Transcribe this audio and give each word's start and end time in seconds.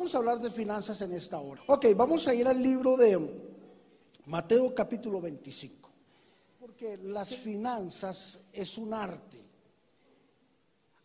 vamos 0.00 0.14
a 0.14 0.18
hablar 0.18 0.40
de 0.40 0.48
finanzas 0.48 0.98
en 1.02 1.12
esta 1.12 1.38
hora. 1.38 1.60
Ok, 1.66 1.88
vamos 1.94 2.26
a 2.26 2.34
ir 2.34 2.48
al 2.48 2.62
libro 2.62 2.96
de 2.96 3.52
Mateo 4.28 4.74
capítulo 4.74 5.20
25. 5.20 5.90
Porque 6.58 6.96
las 6.96 7.36
finanzas 7.36 8.38
es 8.50 8.78
un 8.78 8.94
arte. 8.94 9.44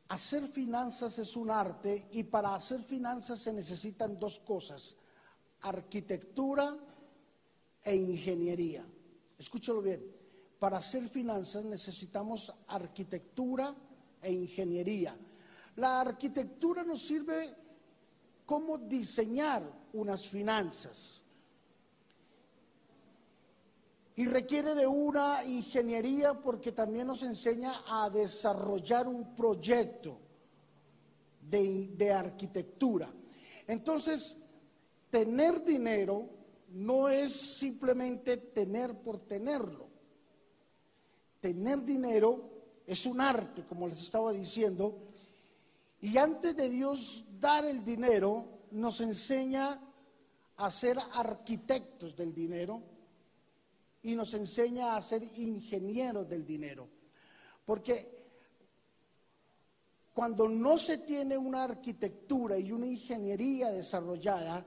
Hacer 0.07 0.47
finanzas 0.47 1.19
es 1.19 1.35
un 1.35 1.51
arte 1.51 2.07
y 2.13 2.23
para 2.23 2.55
hacer 2.55 2.79
finanzas 2.79 3.39
se 3.39 3.51
necesitan 3.51 4.17
dos 4.17 4.39
cosas, 4.39 4.95
arquitectura 5.63 6.73
e 7.83 7.97
ingeniería. 7.97 8.85
Escúchalo 9.37 9.81
bien, 9.81 10.09
para 10.57 10.77
hacer 10.77 11.09
finanzas 11.09 11.65
necesitamos 11.65 12.53
arquitectura 12.67 13.75
e 14.21 14.31
ingeniería. 14.31 15.17
La 15.75 15.99
arquitectura 15.99 16.85
nos 16.85 17.01
sirve 17.01 17.64
como 18.45 18.77
diseñar 18.77 19.63
unas 19.93 20.27
finanzas 20.27 21.21
y 24.15 24.25
requiere 24.27 24.75
de 24.75 24.87
una 24.87 25.43
ingeniería 25.43 26.33
porque 26.33 26.71
también 26.71 27.07
nos 27.07 27.21
enseña 27.23 27.83
a 27.87 28.09
desarrollar 28.09 29.07
un 29.07 29.35
proyecto 29.35 30.19
de, 31.41 32.11
arquitectura. 32.11 33.09
Entonces, 33.67 34.37
tener 35.09 35.63
dinero 35.63 36.29
no 36.69 37.09
es 37.09 37.33
simplemente 37.33 38.37
tener 38.37 38.95
por 39.01 39.19
tenerlo. 39.19 39.87
Tener 41.41 41.83
dinero 41.83 42.49
es 42.87 43.05
un 43.05 43.19
arte, 43.19 43.63
como 43.65 43.87
les 43.87 43.99
estaba 43.99 44.31
diciendo, 44.31 44.97
y 45.99 46.17
antes 46.17 46.55
de 46.55 46.69
Dios 46.69 47.25
el 47.45 47.83
dinero, 47.83 48.67
nos 48.71 49.01
enseña 49.01 49.79
a 50.57 50.71
ser 50.71 50.97
arquitectos 51.13 52.15
del 52.15 52.33
dinero 52.33 52.81
y 54.01 54.15
nos 54.15 54.33
enseña 54.33 54.95
a 54.95 55.01
ser 55.01 55.23
ingenieros 55.35 56.27
del 56.27 56.45
dinero. 56.45 56.87
Porque 57.63 58.15
cuando 60.13 60.47
no 60.49 60.77
se 60.77 60.99
tiene 60.99 61.37
una 61.37 61.63
arquitectura 61.63 62.57
y 62.57 62.71
una 62.71 62.87
ingeniería 62.87 63.71
desarrollada, 63.71 64.65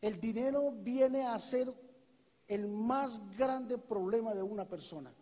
el 0.00 0.20
dinero 0.20 0.72
viene 0.72 1.26
a 1.26 1.38
ser 1.38 1.72
el 2.48 2.66
más 2.66 3.20
grande 3.36 3.78
problema 3.78 4.34
de 4.34 4.42
una 4.42 4.66
persona. 4.66 5.12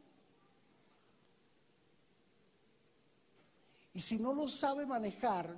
Y 3.92 4.00
si 4.00 4.18
no 4.18 4.33
lo 4.33 4.48
sabe 4.48 4.86
manejar, 4.86 5.56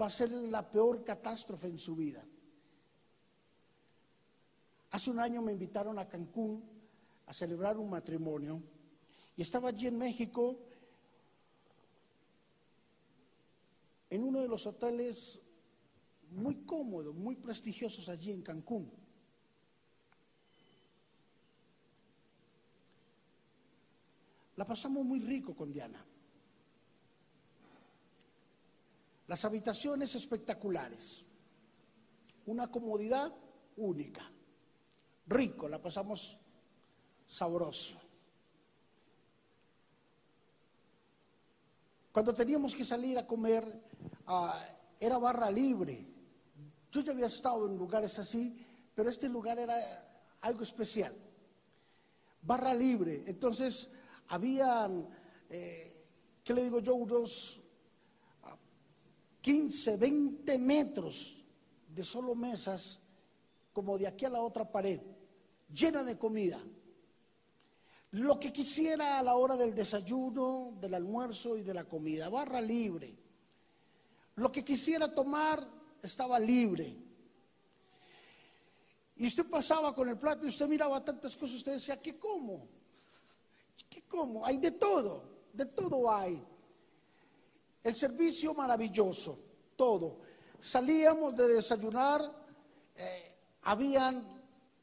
va 0.00 0.06
a 0.06 0.10
ser 0.10 0.30
la 0.30 0.68
peor 0.68 1.04
catástrofe 1.04 1.68
en 1.68 1.78
su 1.78 1.94
vida. 1.94 2.24
Hace 4.90 5.10
un 5.10 5.18
año 5.18 5.42
me 5.42 5.52
invitaron 5.52 5.98
a 5.98 6.08
Cancún 6.08 6.62
a 7.26 7.32
celebrar 7.32 7.78
un 7.78 7.90
matrimonio 7.90 8.62
y 9.36 9.42
estaba 9.42 9.70
allí 9.70 9.86
en 9.86 9.98
México 9.98 10.58
en 14.10 14.22
uno 14.22 14.40
de 14.40 14.48
los 14.48 14.66
hoteles 14.66 15.40
muy 16.30 16.64
cómodos, 16.64 17.14
muy 17.14 17.36
prestigiosos 17.36 18.08
allí 18.08 18.30
en 18.30 18.42
Cancún. 18.42 18.90
La 24.56 24.64
pasamos 24.64 25.04
muy 25.04 25.18
rico 25.20 25.54
con 25.54 25.72
Diana. 25.72 26.04
Las 29.26 29.44
habitaciones 29.44 30.14
espectaculares, 30.14 31.24
una 32.46 32.70
comodidad 32.70 33.32
única, 33.76 34.30
rico, 35.26 35.68
la 35.68 35.80
pasamos 35.80 36.38
sabroso. 37.26 38.00
Cuando 42.12 42.34
teníamos 42.34 42.74
que 42.74 42.84
salir 42.84 43.18
a 43.18 43.26
comer, 43.26 43.64
ah, 44.26 44.62
era 45.00 45.18
barra 45.18 45.50
libre. 45.50 46.06
Yo 46.92 47.00
ya 47.00 47.12
había 47.12 47.26
estado 47.26 47.66
en 47.66 47.76
lugares 47.76 48.18
así, 48.18 48.64
pero 48.94 49.10
este 49.10 49.28
lugar 49.28 49.58
era 49.58 49.74
algo 50.42 50.62
especial. 50.62 51.12
Barra 52.42 52.72
libre. 52.72 53.24
Entonces, 53.26 53.90
habían, 54.28 55.08
eh, 55.50 56.04
¿qué 56.44 56.54
le 56.54 56.62
digo 56.62 56.78
yo? 56.78 56.94
Unos 56.94 57.60
15, 59.44 59.98
20 59.98 60.56
metros 60.56 61.44
de 61.86 62.02
solo 62.02 62.34
mesas, 62.34 62.98
como 63.74 63.98
de 63.98 64.06
aquí 64.06 64.24
a 64.24 64.30
la 64.30 64.40
otra 64.40 64.64
pared, 64.72 65.00
llena 65.68 66.02
de 66.02 66.16
comida 66.16 66.58
lo 68.14 68.38
que 68.38 68.52
quisiera 68.52 69.18
a 69.18 69.22
la 69.24 69.34
hora 69.34 69.56
del 69.56 69.74
desayuno, 69.74 70.74
del 70.80 70.94
almuerzo 70.94 71.56
y 71.56 71.62
de 71.62 71.74
la 71.74 71.82
comida, 71.82 72.28
barra 72.28 72.60
libre. 72.60 73.12
Lo 74.36 74.52
que 74.52 74.64
quisiera 74.64 75.12
tomar 75.12 75.66
estaba 76.00 76.38
libre. 76.38 76.96
Y 79.16 79.26
usted 79.26 79.44
pasaba 79.46 79.92
con 79.92 80.08
el 80.08 80.16
plato 80.16 80.46
y 80.46 80.48
usted 80.50 80.68
miraba 80.68 81.04
tantas 81.04 81.36
cosas, 81.36 81.56
usted 81.56 81.72
decía, 81.72 82.00
¿qué 82.00 82.16
como? 82.16 82.68
¿Qué 83.90 84.02
como? 84.02 84.46
Hay 84.46 84.58
de 84.58 84.70
todo, 84.70 85.24
de 85.52 85.66
todo 85.66 86.08
hay. 86.08 86.40
El 87.84 87.94
servicio 87.94 88.52
maravilloso, 88.54 89.38
todo. 89.76 90.18
Salíamos 90.58 91.36
de 91.36 91.46
desayunar, 91.46 92.22
eh, 92.96 93.36
habían 93.62 94.26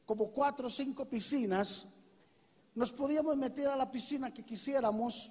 como 0.06 0.30
cuatro 0.30 0.68
o 0.68 0.70
cinco 0.70 1.04
piscinas 1.04 1.86
nos 2.74 2.90
podíamos 2.90 3.36
meter 3.36 3.68
a 3.68 3.76
la 3.76 3.90
piscina 3.90 4.32
que 4.32 4.42
quisiéramos. 4.42 5.30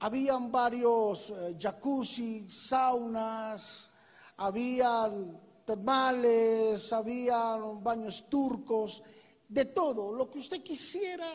Habían 0.00 0.50
varios 0.50 1.30
eh, 1.30 1.56
jacuzzi, 1.58 2.50
saunas, 2.50 3.88
habían 4.36 5.40
termales, 5.64 6.92
habían 6.92 7.82
baños 7.84 8.28
turcos, 8.28 9.02
de 9.48 9.66
todo. 9.66 10.12
Lo 10.12 10.28
que 10.28 10.40
usted 10.40 10.60
quisiera 10.62 11.28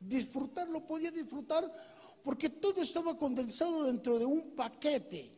disfrutar, 0.00 0.68
lo 0.68 0.84
podía 0.84 1.12
disfrutar 1.12 1.64
porque 2.26 2.50
todo 2.50 2.82
estaba 2.82 3.16
condensado 3.16 3.84
dentro 3.84 4.18
de 4.18 4.26
un 4.26 4.50
paquete. 4.50 5.32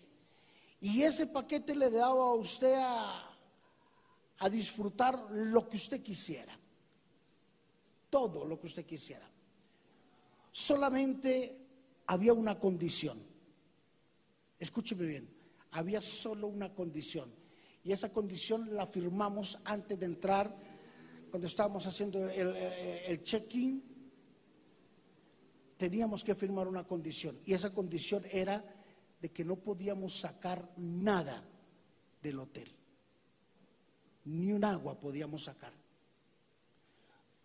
Y 0.80 1.02
ese 1.02 1.28
paquete 1.28 1.76
le 1.76 1.90
daba 1.90 2.30
a 2.30 2.34
usted 2.34 2.74
a 4.38 4.48
disfrutar 4.48 5.30
lo 5.30 5.68
que 5.68 5.76
usted 5.76 6.02
quisiera 6.02 6.58
todo 8.10 8.44
lo 8.44 8.58
que 8.58 8.66
usted 8.66 8.84
quisiera. 8.84 9.28
Solamente 10.50 11.56
había 12.06 12.32
una 12.32 12.58
condición. 12.58 13.22
Escúcheme 14.58 15.06
bien, 15.06 15.28
había 15.72 16.00
solo 16.00 16.48
una 16.48 16.74
condición. 16.74 17.32
Y 17.84 17.92
esa 17.92 18.12
condición 18.12 18.74
la 18.74 18.86
firmamos 18.86 19.58
antes 19.64 19.98
de 19.98 20.06
entrar, 20.06 20.54
cuando 21.30 21.46
estábamos 21.46 21.86
haciendo 21.86 22.28
el, 22.28 23.22
check-in. 23.22 23.87
Teníamos 25.78 26.24
que 26.24 26.34
firmar 26.34 26.66
una 26.66 26.84
condición. 26.84 27.40
Y 27.46 27.54
esa 27.54 27.72
condición 27.72 28.24
era 28.30 28.62
de 29.22 29.30
que 29.30 29.44
no 29.44 29.56
podíamos 29.56 30.18
sacar 30.20 30.70
nada 30.76 31.42
del 32.20 32.40
hotel. 32.40 32.68
Ni 34.24 34.52
un 34.52 34.64
agua 34.64 34.98
podíamos 34.98 35.44
sacar. 35.44 35.72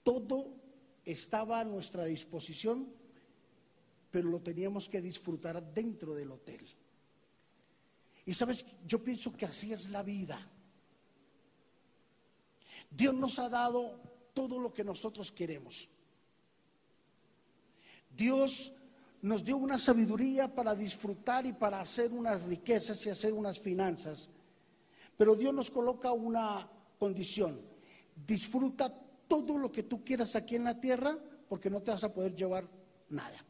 Todo 0.03 0.51
estaba 1.05 1.59
a 1.59 1.63
nuestra 1.63 2.05
disposición, 2.05 2.91
pero 4.09 4.27
lo 4.29 4.41
teníamos 4.41 4.89
que 4.89 4.99
disfrutar 4.99 5.63
dentro 5.71 6.15
del 6.15 6.31
hotel. 6.31 6.67
Y 8.25 8.33
sabes, 8.33 8.65
yo 8.87 9.03
pienso 9.03 9.31
que 9.31 9.45
así 9.45 9.71
es 9.71 9.89
la 9.91 10.01
vida. 10.01 10.41
Dios 12.89 13.13
nos 13.13 13.37
ha 13.37 13.47
dado 13.47 13.99
todo 14.33 14.57
lo 14.57 14.73
que 14.73 14.83
nosotros 14.83 15.31
queremos. 15.31 15.87
Dios 18.15 18.73
nos 19.21 19.43
dio 19.43 19.57
una 19.57 19.79
sabiduría 19.79 20.53
para 20.53 20.75
disfrutar 20.75 21.45
y 21.45 21.53
para 21.53 21.79
hacer 21.79 22.11
unas 22.11 22.43
riquezas 22.43 23.05
y 23.05 23.09
hacer 23.09 23.33
unas 23.33 23.59
finanzas. 23.59 24.29
Pero 25.17 25.35
Dios 25.35 25.53
nos 25.53 25.71
coloca 25.71 26.11
una 26.11 26.69
condición. 26.99 27.61
Disfruta 28.15 28.93
todo 29.27 29.57
lo 29.57 29.71
que 29.71 29.83
tú 29.83 30.03
quieras 30.03 30.35
aquí 30.35 30.55
en 30.55 30.65
la 30.65 30.79
tierra 30.79 31.17
porque 31.47 31.69
no 31.69 31.81
te 31.81 31.91
vas 31.91 32.03
a 32.03 32.13
poder 32.13 32.35
llevar 32.35 32.67
nada. 33.09 33.45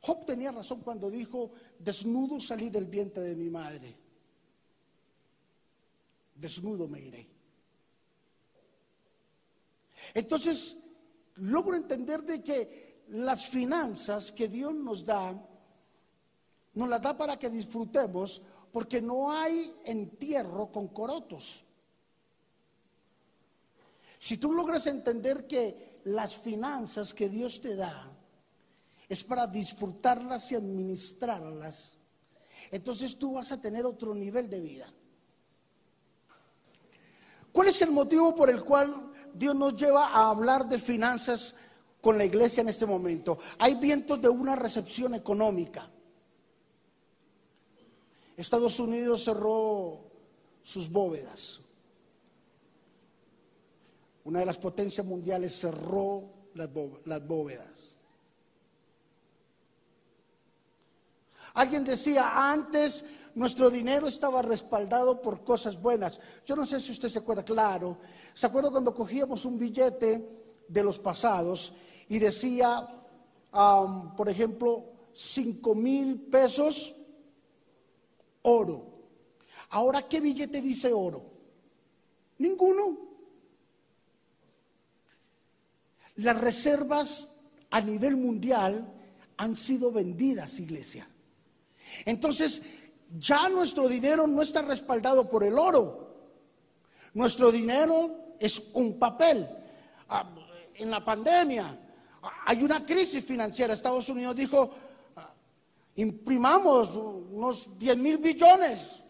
Job 0.00 0.24
tenía 0.24 0.52
razón 0.52 0.80
cuando 0.80 1.10
dijo, 1.10 1.52
desnudo 1.78 2.40
salí 2.40 2.70
del 2.70 2.86
vientre 2.86 3.24
de 3.24 3.36
mi 3.36 3.50
madre, 3.50 3.96
desnudo 6.34 6.86
me 6.86 7.00
iré. 7.00 7.28
Entonces, 10.14 10.76
logro 11.36 11.74
entender 11.74 12.22
de 12.22 12.42
que 12.42 12.87
las 13.08 13.46
finanzas 13.46 14.32
que 14.32 14.48
Dios 14.48 14.74
nos 14.74 15.04
da, 15.04 15.34
nos 16.74 16.88
las 16.88 17.02
da 17.02 17.16
para 17.16 17.38
que 17.38 17.50
disfrutemos, 17.50 18.42
porque 18.72 19.00
no 19.00 19.32
hay 19.32 19.74
entierro 19.84 20.70
con 20.70 20.88
corotos. 20.88 21.64
Si 24.18 24.36
tú 24.36 24.52
logras 24.52 24.86
entender 24.86 25.46
que 25.46 26.00
las 26.04 26.36
finanzas 26.36 27.14
que 27.14 27.28
Dios 27.28 27.60
te 27.60 27.76
da 27.76 28.12
es 29.08 29.24
para 29.24 29.46
disfrutarlas 29.46 30.52
y 30.52 30.56
administrarlas, 30.56 31.96
entonces 32.70 33.18
tú 33.18 33.34
vas 33.34 33.52
a 33.52 33.60
tener 33.60 33.86
otro 33.86 34.14
nivel 34.14 34.50
de 34.50 34.60
vida. 34.60 34.92
¿Cuál 37.52 37.68
es 37.68 37.80
el 37.80 37.90
motivo 37.90 38.34
por 38.34 38.50
el 38.50 38.62
cual 38.62 39.10
Dios 39.32 39.54
nos 39.54 39.74
lleva 39.74 40.08
a 40.08 40.28
hablar 40.28 40.68
de 40.68 40.78
finanzas 40.78 41.54
con 42.00 42.18
la 42.18 42.24
iglesia 42.24 42.60
en 42.60 42.68
este 42.68 42.86
momento? 42.86 43.38
Hay 43.58 43.74
vientos 43.74 44.20
de 44.20 44.28
una 44.28 44.56
recepción 44.56 45.14
económica. 45.14 45.90
Estados 48.36 48.78
Unidos 48.78 49.24
cerró 49.24 50.00
sus 50.62 50.88
bóvedas. 50.88 51.60
Una 54.24 54.40
de 54.40 54.46
las 54.46 54.58
potencias 54.58 55.04
mundiales 55.04 55.58
cerró 55.58 56.22
las, 56.54 57.26
bóvedas. 57.26 57.98
Alguien 61.54 61.84
decía, 61.84 62.50
antes 62.52 63.04
nuestro 63.34 63.70
dinero 63.70 64.06
estaba 64.06 64.42
respaldado 64.42 65.22
por 65.22 65.42
cosas 65.42 65.80
buenas. 65.80 66.20
Yo 66.44 66.54
no 66.54 66.66
sé 66.66 66.80
si 66.80 66.92
usted 66.92 67.08
se 67.08 67.18
acuerda, 67.18 67.44
claro. 67.44 67.98
¿Se 68.34 68.46
acuerda 68.46 68.70
cuando 68.70 68.94
cogíamos 68.94 69.44
un 69.46 69.58
billete 69.58 70.47
de 70.68 70.84
los 70.84 70.98
pasados 70.98 71.72
y 72.08 72.18
decía, 72.18 72.86
por 74.16 74.28
ejemplo, 74.28 74.84
cinco 75.12 75.74
mil 75.74 76.20
pesos 76.22 76.94
oro? 78.42 78.86
Ahora, 79.70 80.08
¿qué 80.08 80.20
billete 80.20 80.60
dice 80.60 80.92
oro? 80.92 81.24
Ninguno. 82.38 82.98
Las 86.16 86.40
reservas 86.40 87.28
a 87.70 87.80
nivel 87.80 88.16
mundial 88.16 88.94
han 89.36 89.56
sido 89.56 89.92
vendidas, 89.92 90.58
iglesia. 90.58 91.08
Entonces, 92.04 92.62
ya 93.18 93.48
nuestro 93.48 93.88
dinero 93.88 94.26
no 94.26 94.42
está 94.42 94.62
respaldado 94.62 95.28
por 95.28 95.44
el 95.44 95.58
oro. 95.58 96.08
Nuestro 97.14 97.50
dinero 97.50 98.34
es 98.38 98.60
un 98.74 98.98
papel. 98.98 99.48
Ah, 100.08 100.34
en 100.78 100.90
la 100.90 101.04
pandemia 101.04 101.78
hay 102.46 102.62
una 102.62 102.84
crisis 102.84 103.24
financiera. 103.24 103.74
Estados 103.74 104.08
Unidos 104.08 104.34
dijo, 104.34 104.70
ah, 105.16 105.32
imprimamos 105.96 106.96
unos 106.96 107.78
10 107.78 107.96
mil 107.96 108.18
billones 108.18 109.02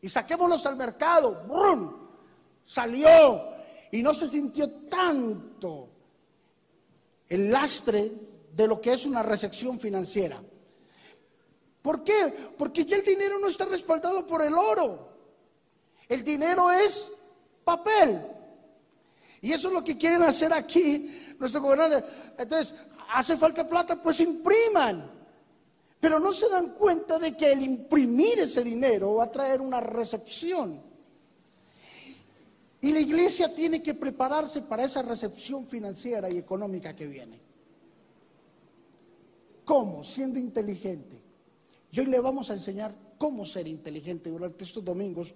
y 0.00 0.08
saquémoslos 0.08 0.64
al 0.66 0.76
mercado. 0.76 1.44
¡Brum! 1.48 2.04
Salió 2.66 3.54
y 3.90 4.02
no 4.02 4.14
se 4.14 4.28
sintió 4.28 4.70
tanto 4.88 5.88
el 7.28 7.50
lastre 7.50 8.12
de 8.52 8.68
lo 8.68 8.80
que 8.80 8.92
es 8.92 9.06
una 9.06 9.22
recepción 9.22 9.80
financiera. 9.80 10.40
¿Por 11.82 12.02
qué? 12.02 12.32
Porque 12.56 12.84
ya 12.84 12.96
el 12.96 13.04
dinero 13.04 13.38
no 13.38 13.48
está 13.48 13.66
respaldado 13.66 14.26
por 14.26 14.42
el 14.42 14.54
oro. 14.54 15.08
El 16.08 16.24
dinero 16.24 16.70
es 16.70 17.12
papel. 17.64 18.26
Y 19.44 19.52
eso 19.52 19.68
es 19.68 19.74
lo 19.74 19.84
que 19.84 19.98
quieren 19.98 20.22
hacer 20.22 20.54
aquí 20.54 21.36
nuestro 21.38 21.60
gobernante. 21.60 22.02
Entonces, 22.38 22.74
hace 23.12 23.36
falta 23.36 23.68
plata, 23.68 24.00
pues 24.00 24.20
impriman. 24.20 25.10
Pero 26.00 26.18
no 26.18 26.32
se 26.32 26.48
dan 26.48 26.70
cuenta 26.70 27.18
de 27.18 27.36
que 27.36 27.52
el 27.52 27.60
imprimir 27.62 28.38
ese 28.38 28.64
dinero 28.64 29.16
va 29.16 29.24
a 29.24 29.30
traer 29.30 29.60
una 29.60 29.82
recepción. 29.82 30.80
Y 32.80 32.92
la 32.92 33.00
iglesia 33.00 33.54
tiene 33.54 33.82
que 33.82 33.92
prepararse 33.92 34.62
para 34.62 34.84
esa 34.84 35.02
recepción 35.02 35.66
financiera 35.66 36.30
y 36.30 36.38
económica 36.38 36.96
que 36.96 37.06
viene. 37.06 37.38
¿Cómo? 39.66 40.02
Siendo 40.04 40.38
inteligente. 40.38 41.20
Y 41.92 42.00
hoy 42.00 42.06
le 42.06 42.18
vamos 42.18 42.48
a 42.48 42.54
enseñar 42.54 42.94
cómo 43.18 43.44
ser 43.44 43.68
inteligente 43.68 44.30
durante 44.30 44.64
estos 44.64 44.82
domingos. 44.82 45.34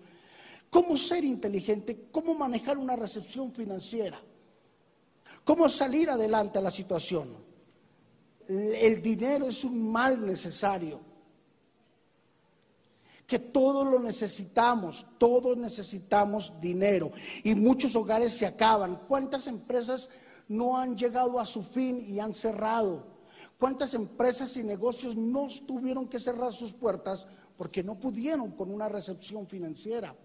Cómo 0.71 0.97
ser 0.97 1.25
inteligente, 1.25 2.09
cómo 2.13 2.35
manejar 2.35 2.77
una 2.79 2.97
recepción 2.97 3.53
financiera. 3.53 4.21
Cómo 5.45 5.69
salir 5.69 6.11
adelante 6.11 6.59
a 6.59 6.63
la 6.63 6.71
situación. 6.71 7.37
El 8.49 9.03
dinero 9.03 9.47
es 9.47 9.65
un 9.65 9.91
mal 9.91 10.25
necesario 10.25 11.01
que 13.27 13.39
todos 13.39 13.87
lo 13.87 13.99
necesitamos, 14.01 15.05
todos 15.19 15.55
necesitamos 15.59 16.59
dinero 16.63 17.13
y 17.45 17.55
muchos 17.55 17.95
hogares 17.95 18.33
se 18.33 18.47
acaban. 18.47 19.03
¿Cuántas 19.07 19.47
empresas 19.47 20.09
no 20.49 20.79
han 20.79 20.97
llegado 20.97 21.39
a 21.39 21.45
su 21.45 21.63
fin 21.63 22.03
y 22.09 22.21
han 22.21 22.33
cerrado? 22.33 23.07
¿Cuántas 23.59 23.93
empresas 23.93 24.57
y 24.57 24.65
negocios 24.65 25.15
no 25.15 25.49
tuvieron 25.67 26.09
que 26.09 26.19
cerrar 26.19 26.55
sus 26.55 26.73
puertas 26.73 27.27
porque 27.59 27.83
no 27.83 28.01
pudieron 28.01 28.53
con 28.53 28.71
una 28.71 28.89
recepción 28.89 29.47
financiera? 29.47 30.17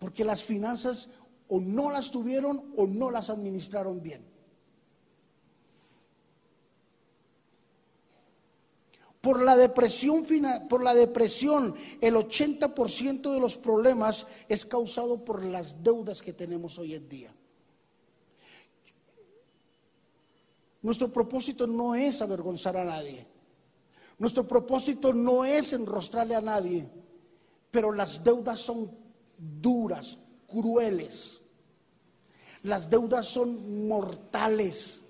Porque 0.00 0.24
las 0.24 0.42
finanzas 0.42 1.08
o 1.46 1.60
no 1.60 1.92
las 1.92 2.10
tuvieron 2.10 2.72
o 2.76 2.88
no 2.88 3.12
las 3.12 3.30
administraron 3.30 4.02
bien. 4.02 4.24
Por 9.20 9.42
la 9.42 9.56
depresión, 9.56 10.26
por 10.68 10.82
la 10.82 10.94
depresión, 10.94 11.74
el 12.00 12.14
80% 12.14 13.32
de 13.32 13.38
los 13.38 13.58
problemas 13.58 14.26
es 14.48 14.64
causado 14.64 15.22
por 15.22 15.44
las 15.44 15.82
deudas 15.82 16.22
que 16.22 16.32
tenemos 16.32 16.78
hoy 16.78 16.94
en 16.94 17.08
día. 17.08 17.34
Nuestro 20.82 21.12
propósito 21.12 21.66
no 21.66 21.94
es 21.94 22.22
avergonzar 22.22 22.78
a 22.78 22.84
nadie. 22.84 23.26
Nuestro 24.18 24.46
propósito 24.46 25.12
no 25.12 25.44
es 25.44 25.74
enrostrarle 25.74 26.34
a 26.34 26.40
nadie. 26.40 26.88
Pero 27.70 27.92
las 27.92 28.24
deudas 28.24 28.60
son 28.60 28.90
duras, 29.40 30.18
crueles. 30.46 31.40
Las 32.62 32.90
deudas 32.90 33.26
son 33.26 33.88
mortales. 33.88 35.02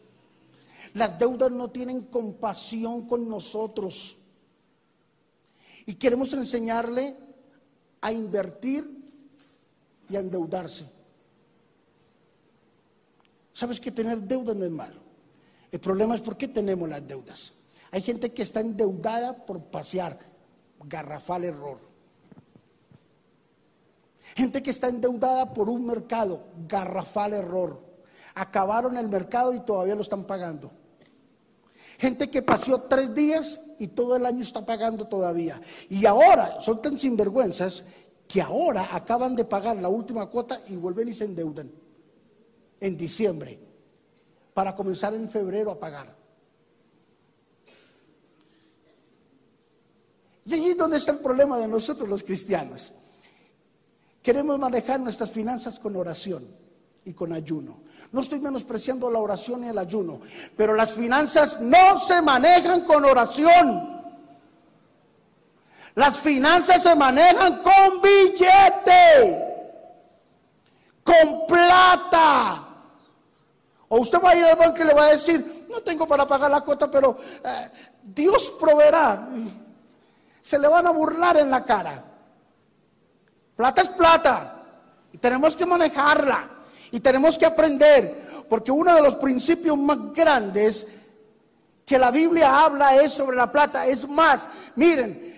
Las 0.95 1.19
deudas 1.19 1.51
no 1.51 1.71
tienen 1.71 2.03
compasión 2.03 3.07
con 3.07 3.29
nosotros. 3.29 4.17
Y 5.87 5.95
queremos 5.95 6.33
enseñarle 6.33 7.17
a 8.01 8.13
invertir 8.13 8.89
y 10.09 10.17
a 10.17 10.21
endeudarse. 10.21 10.85
¿Sabes 13.53 13.81
que 13.81 13.91
tener 13.91 14.21
deuda 14.21 14.55
no 14.55 14.65
es 14.65 14.71
malo? 14.71 15.01
El 15.71 15.81
problema 15.81 16.15
es 16.15 16.21
por 16.21 16.37
qué 16.37 16.49
tenemos 16.49 16.89
las 16.89 17.07
deudas. 17.07 17.53
Hay 17.91 18.03
gente 18.03 18.33
que 18.33 18.43
está 18.43 18.61
endeudada 18.61 19.45
por 19.45 19.65
pasear. 19.65 20.19
Garrafal 20.85 21.45
error. 21.45 21.90
Gente 24.37 24.63
que 24.63 24.71
está 24.71 24.89
endeudada 24.89 25.53
por 25.53 25.69
un 25.69 25.87
mercado. 25.87 26.45
Garrafal 26.69 27.35
error. 27.35 27.81
Acabaron 28.35 28.97
el 28.97 29.09
mercado 29.09 29.53
y 29.55 29.61
todavía 29.61 29.95
lo 29.95 30.03
están 30.03 30.25
pagando. 30.25 30.71
Gente 31.99 32.31
que 32.31 32.41
pasó 32.41 32.81
tres 32.83 33.15
días 33.15 33.61
y 33.79 33.89
todo 33.89 34.17
el 34.17 34.25
año 34.25 34.41
está 34.41 34.65
pagando 34.65 35.07
todavía. 35.07 35.61
Y 35.89 36.07
ahora 36.07 36.61
son 36.61 36.81
tan 36.81 36.99
sinvergüenzas 36.99 37.85
que 38.27 38.41
ahora 38.41 38.89
acaban 38.93 39.35
de 39.35 39.45
pagar 39.45 39.77
la 39.77 39.89
última 39.89 40.27
cuota 40.27 40.61
y 40.69 40.77
vuelven 40.77 41.09
y 41.09 41.15
se 41.15 41.25
endeudan 41.25 41.71
en 42.81 42.97
diciembre 42.97 43.59
para 44.55 44.75
comenzar 44.75 45.15
en 45.15 45.29
febrero 45.29 45.73
a 45.73 45.79
pagar. 45.79 46.17
Y 50.45 50.55
allí 50.55 50.71
es 50.71 50.77
donde 50.77 50.97
está 50.97 51.13
el 51.13 51.19
problema 51.19 51.59
de 51.59 51.69
nosotros 51.69 52.09
los 52.09 52.23
cristianos. 52.23 52.93
Queremos 54.23 54.59
manejar 54.59 55.01
nuestras 55.01 55.31
finanzas 55.31 55.79
con 55.79 55.97
oración 55.97 56.47
y 57.05 57.15
con 57.15 57.33
ayuno. 57.33 57.81
No 58.13 58.21
estoy 58.21 58.39
menospreciando 58.41 59.11
la 59.11 59.19
oración 59.19 59.65
y 59.65 59.69
el 59.69 59.79
ayuno, 59.79 60.21
pero 60.57 60.75
las 60.75 60.93
finanzas 60.93 61.61
no 61.61 61.99
se 61.99 62.21
manejan 62.21 62.83
con 62.83 63.05
oración. 63.05 64.01
Las 65.95 66.19
finanzas 66.19 66.83
se 66.83 66.95
manejan 66.95 67.63
con 67.63 68.01
billete, 68.01 69.45
con 71.03 71.47
plata. 71.47 72.67
O 73.89 73.99
usted 73.99 74.21
va 74.23 74.31
a 74.31 74.37
ir 74.37 74.45
al 74.45 74.57
banco 74.57 74.83
y 74.83 74.85
le 74.85 74.95
va 74.95 75.07
a 75.07 75.11
decir, 75.11 75.67
no 75.69 75.81
tengo 75.81 76.07
para 76.07 76.27
pagar 76.27 76.51
la 76.51 76.61
cuota, 76.61 76.89
pero 76.91 77.17
eh, 77.45 77.71
Dios 78.05 78.55
proveerá. 78.61 79.29
Se 80.41 80.59
le 80.59 80.69
van 80.69 80.87
a 80.87 80.91
burlar 80.91 81.39
en 81.39 81.51
la 81.51 81.65
cara. 81.65 82.10
Plata 83.61 83.83
es 83.83 83.91
plata 83.91 84.63
y 85.13 85.19
tenemos 85.19 85.55
que 85.55 85.67
manejarla. 85.67 86.49
Y 86.93 87.01
tenemos 87.01 87.37
que 87.37 87.45
aprender, 87.45 88.47
porque 88.49 88.73
uno 88.73 88.95
de 88.95 89.03
los 89.03 89.17
principios 89.17 89.77
más 89.77 90.15
grandes 90.15 90.87
que 91.85 91.99
la 91.99 92.11
Biblia 92.11 92.65
habla 92.65 92.97
es 92.97 93.13
sobre 93.13 93.37
la 93.37 93.53
plata. 93.53 93.85
Es 93.85 94.09
más, 94.09 94.49
miren, 94.77 95.35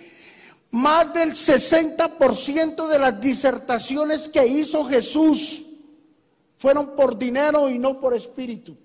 más 0.70 1.12
del 1.12 1.32
60% 1.32 2.86
de 2.86 2.98
las 3.00 3.20
disertaciones 3.20 4.28
que 4.28 4.46
hizo 4.46 4.84
Jesús 4.84 5.64
fueron 6.58 6.94
por 6.94 7.18
dinero 7.18 7.68
y 7.68 7.76
no 7.76 7.98
por 7.98 8.14
espíritu. 8.14 8.76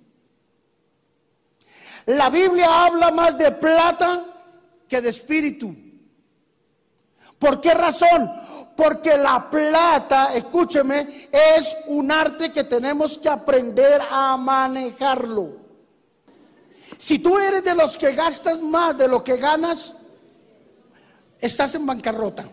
La 2.08 2.32
Biblia 2.32 2.86
habla 2.86 3.12
más 3.12 3.38
de 3.38 3.52
plata 3.52 4.26
que 4.90 5.00
de 5.00 5.10
espíritu. 5.10 5.76
¿Por 7.38 7.62
qué 7.62 7.76
razón? 7.76 8.47
Porque 8.78 9.18
la 9.18 9.50
plata, 9.50 10.36
escúcheme, 10.36 11.28
es 11.32 11.76
un 11.88 12.12
arte 12.12 12.52
que 12.52 12.64
tenemos 12.64 13.18
que 13.18 13.28
aprender 13.28 14.00
a 14.08 14.38
manejarlo. 14.38 15.58
Si 17.00 17.18
tú 17.18 17.40
eres 17.40 17.64
de 17.64 17.74
los 17.74 17.98
que 17.98 18.14
gastas 18.14 18.62
más 18.62 18.96
de 18.96 19.08
lo 19.08 19.24
que 19.24 19.38
ganas, 19.38 19.96
estás 21.40 21.74
en 21.74 21.88
bancarrota. 21.88 22.48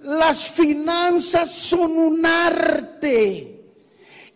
Las 0.00 0.50
finanzas 0.50 1.50
son 1.50 1.96
un 1.96 2.26
arte 2.26 3.72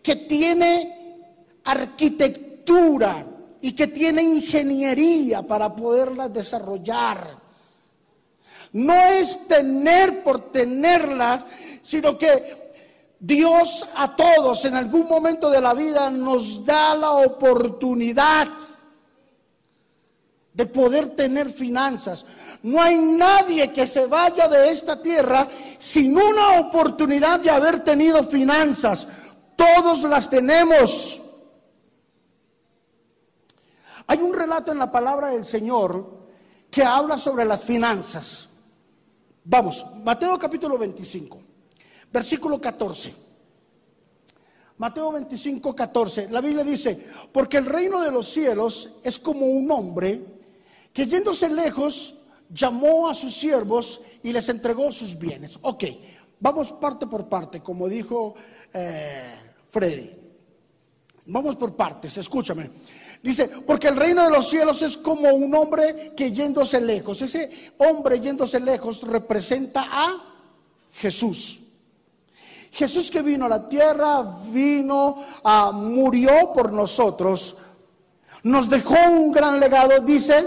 que 0.01 0.15
tiene 0.15 1.21
arquitectura 1.63 3.25
y 3.61 3.73
que 3.73 3.85
tiene 3.85 4.23
ingeniería 4.23 5.43
para 5.43 5.73
poderlas 5.73 6.33
desarrollar. 6.33 7.42
No 8.73 8.93
es 8.93 9.47
tener 9.47 10.23
por 10.23 10.51
tenerlas, 10.51 11.45
sino 11.81 12.17
que 12.17 12.73
Dios 13.19 13.87
a 13.95 14.15
todos 14.15 14.65
en 14.65 14.75
algún 14.75 15.07
momento 15.07 15.49
de 15.49 15.61
la 15.61 15.73
vida 15.73 16.09
nos 16.09 16.65
da 16.65 16.95
la 16.95 17.11
oportunidad 17.11 18.47
de 20.53 20.65
poder 20.65 21.15
tener 21.15 21.49
finanzas. 21.49 22.25
No 22.63 22.81
hay 22.81 22.97
nadie 22.97 23.71
que 23.71 23.87
se 23.87 24.07
vaya 24.07 24.47
de 24.47 24.71
esta 24.71 25.01
tierra 25.01 25.47
sin 25.79 26.17
una 26.17 26.59
oportunidad 26.59 27.39
de 27.39 27.49
haber 27.49 27.83
tenido 27.83 28.23
finanzas. 28.23 29.07
Todos 29.55 30.03
las 30.03 30.29
tenemos. 30.29 31.21
Hay 34.07 34.17
un 34.19 34.33
relato 34.33 34.71
en 34.71 34.79
la 34.79 34.91
palabra 34.91 35.29
del 35.29 35.45
Señor 35.45 36.23
que 36.69 36.83
habla 36.83 37.17
sobre 37.17 37.45
las 37.45 37.63
finanzas. 37.63 38.49
Vamos, 39.45 39.85
Mateo 40.03 40.39
capítulo 40.39 40.77
25, 40.77 41.41
versículo 42.11 42.61
14. 42.61 43.13
Mateo 44.77 45.11
25, 45.11 45.75
14. 45.75 46.29
La 46.29 46.41
Biblia 46.41 46.63
dice, 46.63 46.97
porque 47.31 47.57
el 47.57 47.65
reino 47.65 48.01
de 48.01 48.11
los 48.11 48.27
cielos 48.27 48.89
es 49.03 49.19
como 49.19 49.45
un 49.45 49.69
hombre 49.71 50.21
que 50.93 51.05
yéndose 51.05 51.49
lejos 51.49 52.15
llamó 52.49 53.09
a 53.09 53.13
sus 53.13 53.33
siervos 53.33 54.01
y 54.21 54.31
les 54.31 54.47
entregó 54.49 54.91
sus 54.91 55.17
bienes. 55.17 55.59
Ok, 55.61 55.83
vamos 56.39 56.71
parte 56.71 57.05
por 57.07 57.27
parte, 57.27 57.61
como 57.61 57.89
dijo 57.89 58.35
eh, 58.73 59.35
Freddy. 59.69 60.11
Vamos 61.25 61.55
por 61.55 61.75
partes, 61.75 62.17
escúchame. 62.17 62.69
Dice, 63.23 63.47
porque 63.47 63.87
el 63.87 63.95
reino 63.95 64.21
de 64.25 64.29
los 64.29 64.49
cielos 64.49 64.81
es 64.81 64.97
como 64.97 65.29
un 65.29 65.55
hombre 65.55 66.11
que 66.13 66.33
yéndose 66.33 66.81
lejos. 66.81 67.21
Ese 67.21 67.71
hombre 67.77 68.19
yéndose 68.19 68.59
lejos 68.59 69.01
representa 69.01 69.87
a 69.89 70.21
Jesús. 70.91 71.61
Jesús 72.73 73.09
que 73.09 73.21
vino 73.21 73.45
a 73.45 73.49
la 73.49 73.69
tierra, 73.69 74.21
vino, 74.51 75.23
a, 75.41 75.71
murió 75.71 76.51
por 76.53 76.73
nosotros, 76.73 77.55
nos 78.43 78.69
dejó 78.69 78.97
un 79.09 79.31
gran 79.31 79.57
legado, 79.57 80.01
dice, 80.01 80.45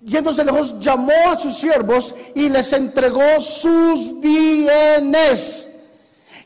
yéndose 0.00 0.44
lejos, 0.44 0.78
llamó 0.78 1.12
a 1.26 1.38
sus 1.40 1.56
siervos 1.56 2.14
y 2.36 2.50
les 2.50 2.72
entregó 2.72 3.40
sus 3.40 4.20
bienes. 4.20 5.66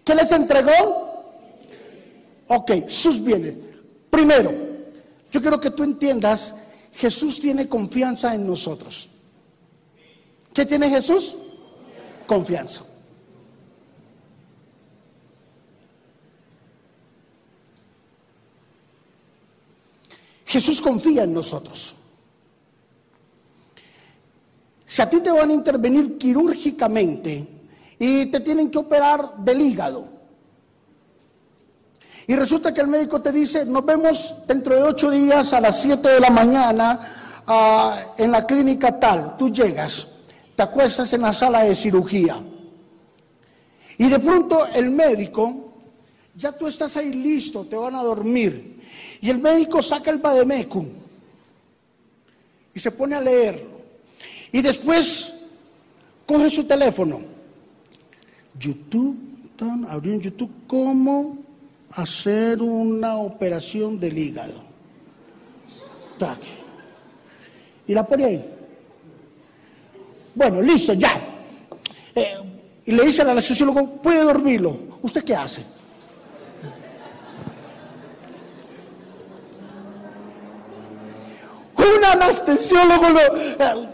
¿Qué 0.03 0.15
les 0.15 0.33
entregó? 0.33 1.35
Ok, 2.47 2.89
sus 2.89 3.23
bienes. 3.23 3.57
Primero, 4.09 4.68
yo 5.39 5.43
quiero 5.43 5.61
que 5.61 5.71
tú 5.71 5.85
entiendas, 5.85 6.53
Jesús 6.93 7.39
tiene 7.39 7.69
confianza 7.69 8.35
en 8.35 8.45
nosotros. 8.45 9.09
¿Qué 10.53 10.67
tiene 10.67 10.91
Jesús? 10.91 11.37
Confianza. 12.27 12.83
Jesús 20.45 20.81
confía 20.81 21.23
en 21.23 21.33
nosotros. 21.33 21.95
Si 24.85 25.01
a 25.01 25.09
ti 25.09 25.21
te 25.21 25.31
van 25.31 25.51
a 25.51 25.55
intervenir 25.55 26.19
quirúrgicamente 26.19 27.47
y 27.97 28.27
te 28.27 28.41
tienen 28.41 28.73
que 28.73 28.79
operar 28.79 29.37
del 29.37 29.61
hígado, 29.61 30.18
y 32.29 32.37
resulta 32.37 32.75
que 32.75 32.83
el 32.83 32.89
médico 32.89 33.23
te 33.23 33.33
dice, 33.33 33.65
nos 33.65 33.87
vemos 33.87 34.35
dentro 34.47 34.77
de 34.77 34.83
ocho 34.83 35.11
días 35.11 35.55
a 35.55 35.63
las 35.63 35.81
siete 35.81 36.11
de 36.11 36.21
la 36.21 36.29
mañana 36.29 37.01
ah, 37.47 37.99
en 38.19 38.31
la 38.31 38.47
clínica 38.47 39.01
tal, 39.01 39.35
tú 39.39 39.51
llegas, 39.51 40.07
te 40.55 40.63
acuestas 40.63 41.11
en 41.15 41.23
la 41.23 41.33
sala 41.33 41.65
de 41.65 41.75
cirugía, 41.75 42.39
y 43.97 44.09
de 44.11 44.19
pronto 44.19 44.67
el 44.67 44.91
médico, 44.91 45.73
ya 46.37 46.53
tú 46.53 46.67
estás 46.67 46.99
ahí 46.99 47.15
listo, 47.15 47.65
te 47.65 47.77
van 47.77 47.95
a 47.95 48.03
dormir, 48.03 48.83
y 49.23 49.31
el 49.31 49.39
médico 49.39 49.81
saca 49.81 50.11
el 50.11 50.19
bademecum 50.19 50.87
y 52.75 52.79
se 52.79 52.91
pone 52.93 53.17
a 53.17 53.21
leerlo. 53.23 53.79
Y 54.53 54.63
después 54.63 55.33
coge 56.25 56.49
su 56.49 56.65
teléfono. 56.65 57.21
YouTube, 58.59 59.17
abrió 59.89 60.13
en 60.13 60.21
YouTube 60.21 60.51
cómo 60.67 61.48
hacer 61.93 62.63
una 62.63 63.17
operación 63.17 63.99
del 63.99 64.19
hígado. 64.19 64.61
Tac. 66.19 66.39
Y 67.87 67.95
la 67.95 68.07
pone 68.07 68.25
ahí. 68.25 68.55
Bueno, 70.35 70.63
listo, 70.63 70.93
ya. 70.93 71.21
Eh, 72.15 72.37
y 72.87 72.93
le 72.93 73.05
dice 73.05 73.23
al 73.23 73.31
anestesiólogo, 73.31 74.01
puede 74.03 74.23
dormirlo. 74.23 74.77
¿Usted 75.03 75.25
qué 75.25 75.35
hace? 75.35 75.65
Un 81.77 82.05
anestesiólogo 82.05 83.07
eh, 83.19 83.89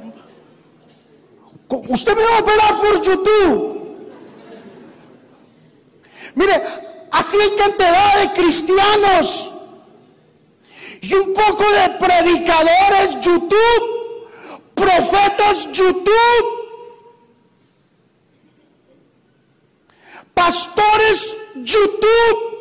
Usted 1.89 2.17
me 2.17 2.23
va 2.23 2.37
a 2.37 2.41
operar 2.41 2.81
por 2.81 3.03
YouTube. 3.03 3.75
Mire, 6.35 6.63
así 7.15 7.39
hay 7.41 7.57
cantidad 7.57 8.21
de 8.21 8.33
cristianos 8.33 9.51
y 11.01 11.15
un 11.15 11.35
poco 11.35 11.65
de 11.71 11.91
predicadores 11.91 13.21
YouTube, 13.21 14.29
profetas 14.75 15.71
YouTube, 15.73 16.65
pastores 20.33 21.37
YouTube. 21.57 22.55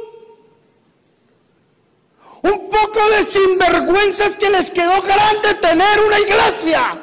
Un 2.41 2.69
poco 2.69 3.10
de 3.12 3.24
sinvergüenzas 3.24 4.36
que 4.36 4.50
les 4.50 4.69
quedó 4.69 5.01
grande 5.01 5.53
tener 5.62 6.00
una 6.01 6.19
iglesia. 6.19 7.01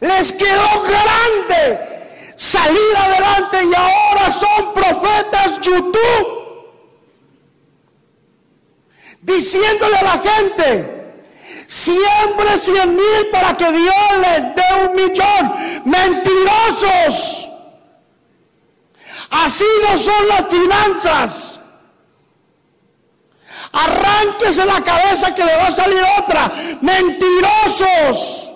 Les 0.00 0.32
quedó 0.32 0.82
grande 0.82 1.97
salir 2.38 2.96
adelante 2.96 3.58
y 3.64 3.74
ahora 3.74 4.30
son 4.30 4.72
profetas 4.72 5.60
YouTube. 5.60 6.38
Diciéndole 9.20 9.96
a 9.96 10.04
la 10.04 10.18
gente, 10.18 11.24
siempre 11.66 12.56
cien 12.56 12.94
mil 12.94 13.26
para 13.32 13.52
que 13.54 13.70
Dios 13.72 13.94
les 14.22 14.54
dé 14.54 14.86
un 14.86 14.96
millón. 14.96 15.52
Mentirosos. 15.84 17.48
Así 19.30 19.64
no 19.82 19.98
son 19.98 20.28
las 20.28 20.48
finanzas. 20.48 21.60
Arránquese 23.72 24.64
la 24.64 24.80
cabeza 24.82 25.34
que 25.34 25.44
le 25.44 25.56
va 25.56 25.66
a 25.66 25.70
salir 25.72 26.02
otra. 26.18 26.50
Mentirosos. 26.80 28.47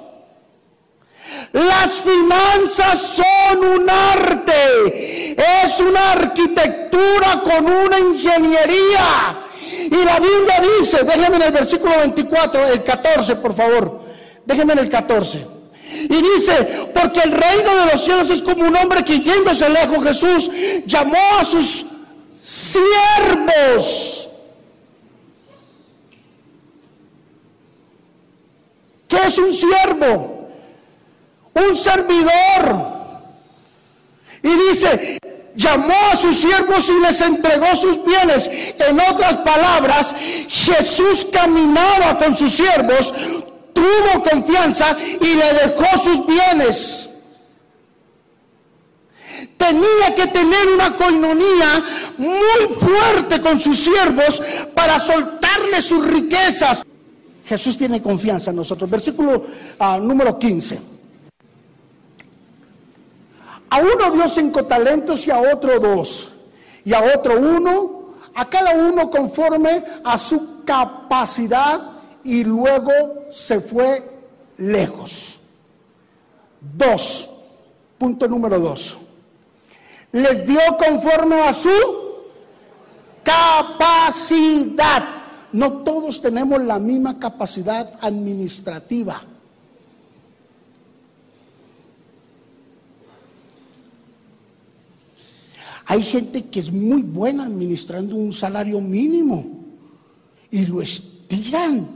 Las 1.52 2.00
finanzas 2.00 2.98
son 2.98 3.58
un 3.58 3.90
arte, 3.90 5.36
es 5.64 5.80
una 5.80 6.12
arquitectura 6.12 7.42
con 7.42 7.66
una 7.66 7.98
ingeniería. 7.98 9.38
Y 9.90 10.04
la 10.04 10.18
Biblia 10.18 10.62
dice, 10.78 11.04
déjenme 11.04 11.36
en 11.36 11.42
el 11.42 11.52
versículo 11.52 11.98
24, 11.98 12.68
el 12.68 12.82
14, 12.82 13.36
por 13.36 13.54
favor, 13.54 14.00
déjenme 14.46 14.72
en 14.72 14.78
el 14.80 14.88
14. 14.88 15.46
Y 16.04 16.08
dice, 16.08 16.88
porque 16.94 17.20
el 17.20 17.32
reino 17.32 17.76
de 17.76 17.92
los 17.92 18.02
cielos 18.02 18.30
es 18.30 18.40
como 18.40 18.64
un 18.64 18.74
hombre 18.74 19.04
que 19.04 19.20
yéndose 19.20 19.68
lejos 19.68 20.02
Jesús 20.02 20.50
llamó 20.86 21.18
a 21.38 21.44
sus 21.44 21.84
siervos 22.42 24.22
¿Qué 29.12 29.18
es 29.26 29.36
un 29.36 29.52
siervo? 29.52 30.41
Un 31.54 31.76
servidor. 31.76 32.92
Y 34.42 34.48
dice, 34.48 35.18
llamó 35.54 35.94
a 36.12 36.16
sus 36.16 36.36
siervos 36.36 36.88
y 36.88 37.00
les 37.00 37.20
entregó 37.20 37.74
sus 37.76 38.04
bienes. 38.04 38.50
En 38.78 38.98
otras 39.00 39.36
palabras, 39.38 40.14
Jesús 40.48 41.26
caminaba 41.32 42.18
con 42.18 42.36
sus 42.36 42.52
siervos, 42.52 43.12
tuvo 43.72 44.22
confianza 44.22 44.96
y 45.20 45.34
le 45.34 45.52
dejó 45.52 45.98
sus 45.98 46.26
bienes. 46.26 47.08
Tenía 49.56 50.14
que 50.16 50.26
tener 50.26 50.68
una 50.68 50.96
coinonía 50.96 51.84
muy 52.18 52.74
fuerte 52.78 53.40
con 53.40 53.60
sus 53.60 53.78
siervos 53.78 54.42
para 54.74 54.98
soltarle 54.98 55.80
sus 55.80 56.04
riquezas. 56.06 56.82
Jesús 57.44 57.76
tiene 57.76 58.02
confianza 58.02 58.50
en 58.50 58.56
nosotros. 58.56 58.90
Versículo 58.90 59.44
ah, 59.78 59.98
número 60.00 60.38
15. 60.38 60.92
A 63.72 63.78
uno 63.78 64.10
dio 64.12 64.28
cinco 64.28 64.66
talentos 64.66 65.26
y 65.26 65.30
a 65.30 65.38
otro 65.38 65.80
dos. 65.80 66.28
Y 66.84 66.92
a 66.92 67.00
otro 67.16 67.38
uno, 67.40 68.16
a 68.34 68.46
cada 68.46 68.74
uno 68.74 69.10
conforme 69.10 69.82
a 70.04 70.18
su 70.18 70.62
capacidad 70.62 71.80
y 72.22 72.44
luego 72.44 72.92
se 73.30 73.60
fue 73.60 74.02
lejos. 74.58 75.40
Dos, 76.60 77.30
punto 77.96 78.28
número 78.28 78.60
dos. 78.60 78.98
Les 80.12 80.46
dio 80.46 80.60
conforme 80.76 81.40
a 81.40 81.54
su 81.54 81.70
capacidad. 83.22 85.02
No 85.50 85.78
todos 85.78 86.20
tenemos 86.20 86.60
la 86.60 86.78
misma 86.78 87.18
capacidad 87.18 87.90
administrativa. 88.02 89.22
Hay 95.86 96.02
gente 96.02 96.44
que 96.44 96.60
es 96.60 96.72
muy 96.72 97.02
buena 97.02 97.44
administrando 97.44 98.16
un 98.16 98.32
salario 98.32 98.80
mínimo 98.80 99.44
y 100.50 100.66
lo 100.66 100.80
estiran. 100.80 101.88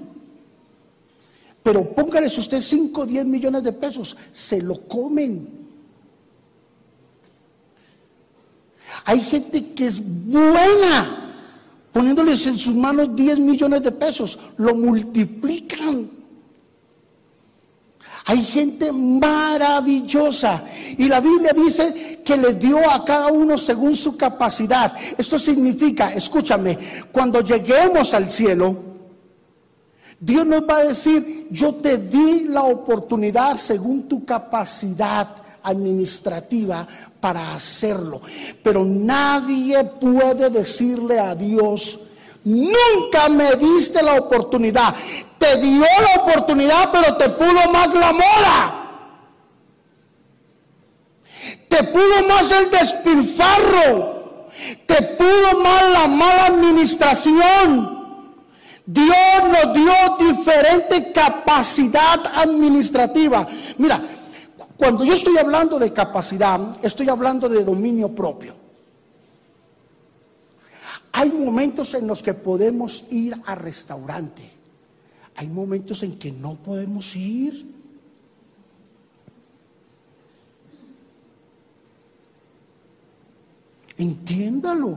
Pero 1.62 1.94
póngales 1.94 2.36
usted 2.38 2.60
5 2.60 3.00
o 3.00 3.06
10 3.06 3.26
millones 3.26 3.62
de 3.62 3.72
pesos, 3.72 4.16
se 4.32 4.60
lo 4.62 4.86
comen. 4.86 5.48
Hay 9.04 9.20
gente 9.20 9.72
que 9.74 9.86
es 9.86 10.00
buena 10.00 11.26
poniéndoles 11.96 12.46
en 12.46 12.58
sus 12.58 12.74
manos 12.74 13.16
10 13.16 13.38
millones 13.38 13.82
de 13.82 13.90
pesos, 13.90 14.38
lo 14.58 14.74
multiplican. 14.74 16.15
Hay 18.28 18.42
gente 18.42 18.90
maravillosa. 18.90 20.64
Y 20.98 21.08
la 21.08 21.20
Biblia 21.20 21.52
dice 21.54 22.20
que 22.24 22.36
le 22.36 22.54
dio 22.54 22.78
a 22.90 23.04
cada 23.04 23.28
uno 23.28 23.56
según 23.56 23.94
su 23.94 24.16
capacidad. 24.16 24.92
Esto 25.16 25.38
significa, 25.38 26.12
escúchame, 26.12 26.76
cuando 27.12 27.40
lleguemos 27.40 28.14
al 28.14 28.28
cielo, 28.28 28.76
Dios 30.18 30.44
nos 30.44 30.62
va 30.62 30.78
a 30.78 30.84
decir, 30.86 31.46
yo 31.50 31.76
te 31.76 31.98
di 31.98 32.48
la 32.48 32.64
oportunidad 32.64 33.56
según 33.56 34.08
tu 34.08 34.24
capacidad 34.24 35.28
administrativa 35.62 36.84
para 37.20 37.54
hacerlo. 37.54 38.22
Pero 38.60 38.84
nadie 38.84 39.84
puede 39.84 40.50
decirle 40.50 41.20
a 41.20 41.36
Dios, 41.36 42.00
Nunca 42.46 43.28
me 43.28 43.56
diste 43.56 44.00
la 44.04 44.14
oportunidad. 44.14 44.94
Te 45.46 45.58
dio 45.58 45.84
la 45.84 46.22
oportunidad, 46.22 46.90
pero 46.90 47.16
te 47.16 47.28
pudo 47.28 47.70
más 47.72 47.94
la 47.94 48.12
moda. 48.12 48.82
Te 51.68 51.84
pudo 51.84 52.26
más 52.28 52.50
el 52.50 52.68
despilfarro. 52.68 54.48
Te 54.86 55.02
pudo 55.02 55.60
más 55.62 55.92
la 55.92 56.08
mala 56.08 56.46
administración. 56.46 57.96
Dios 58.84 59.16
nos 59.52 59.72
dio 59.72 59.92
diferente 60.18 61.12
capacidad 61.12 62.26
administrativa. 62.34 63.46
Mira, 63.78 64.02
cuando 64.76 65.04
yo 65.04 65.12
estoy 65.12 65.38
hablando 65.38 65.78
de 65.78 65.92
capacidad, 65.92 66.60
estoy 66.82 67.08
hablando 67.08 67.48
de 67.48 67.62
dominio 67.62 68.12
propio. 68.12 68.56
Hay 71.12 71.30
momentos 71.30 71.94
en 71.94 72.08
los 72.08 72.20
que 72.20 72.34
podemos 72.34 73.04
ir 73.10 73.40
a 73.46 73.54
restaurante. 73.54 74.55
Hay 75.36 75.48
momentos 75.48 76.02
en 76.02 76.18
que 76.18 76.32
no 76.32 76.54
podemos 76.54 77.14
ir. 77.14 77.66
Entiéndalo. 83.98 84.96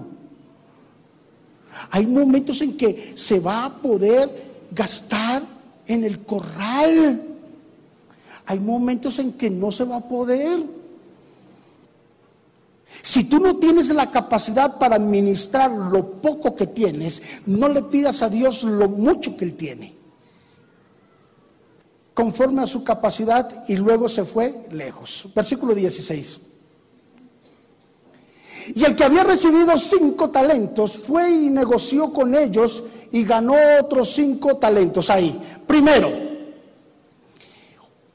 Hay 1.92 2.08
momentos 2.08 2.62
en 2.62 2.78
que 2.78 3.14
se 3.16 3.40
va 3.40 3.66
a 3.66 3.82
poder 3.82 4.30
gastar 4.72 5.44
en 5.88 6.04
el 6.06 6.24
corral. 6.24 7.26
Hay 8.46 8.60
momentos 8.60 9.20
en 9.20 9.34
que 9.34 9.50
no 9.50 9.72
se 9.72 9.84
va 9.84 9.98
a 9.98 10.08
poder. 10.08 10.60
Si 13.02 13.26
tú 13.26 13.40
no 13.40 13.58
tienes 13.58 13.90
la 13.90 14.10
capacidad 14.10 14.80
para 14.80 14.96
administrar 14.96 15.70
lo 15.72 16.22
poco 16.22 16.56
que 16.56 16.68
tienes, 16.68 17.22
no 17.46 17.68
le 17.68 17.84
pidas 17.84 18.22
a 18.22 18.30
Dios 18.30 18.64
lo 18.64 18.88
mucho 18.88 19.36
que 19.36 19.46
Él 19.46 19.54
tiene. 19.56 19.99
Conforme 22.14 22.64
a 22.64 22.68
su 22.68 22.84
capacidad 22.84 23.64
y 23.68 23.76
luego 23.76 24.10
se 24.10 24.26
fue 24.26 24.66
lejos. 24.72 25.28
Versículo 25.34 25.74
16. 25.74 26.42
Y 28.76 28.84
el 28.84 28.96
que 28.96 29.04
había 29.04 29.24
recibido 29.24 29.78
cinco 29.78 30.30
talentos 30.30 31.00
fue 31.00 31.30
y 31.30 31.50
negoció 31.50 32.12
con 32.12 32.36
ellos 32.36 32.84
y 33.12 33.24
ganó 33.24 33.56
otros 33.82 34.10
cinco 34.10 34.58
talentos 34.58 35.10
ahí. 35.10 35.40
Primero, 35.66 36.12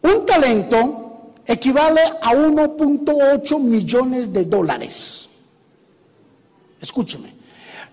un 0.02 0.26
talento 0.26 1.30
equivale 1.46 2.00
a 2.20 2.34
1.8 2.34 3.60
millones 3.60 4.32
de 4.32 4.44
dólares. 4.44 5.28
Escúcheme, 6.80 7.34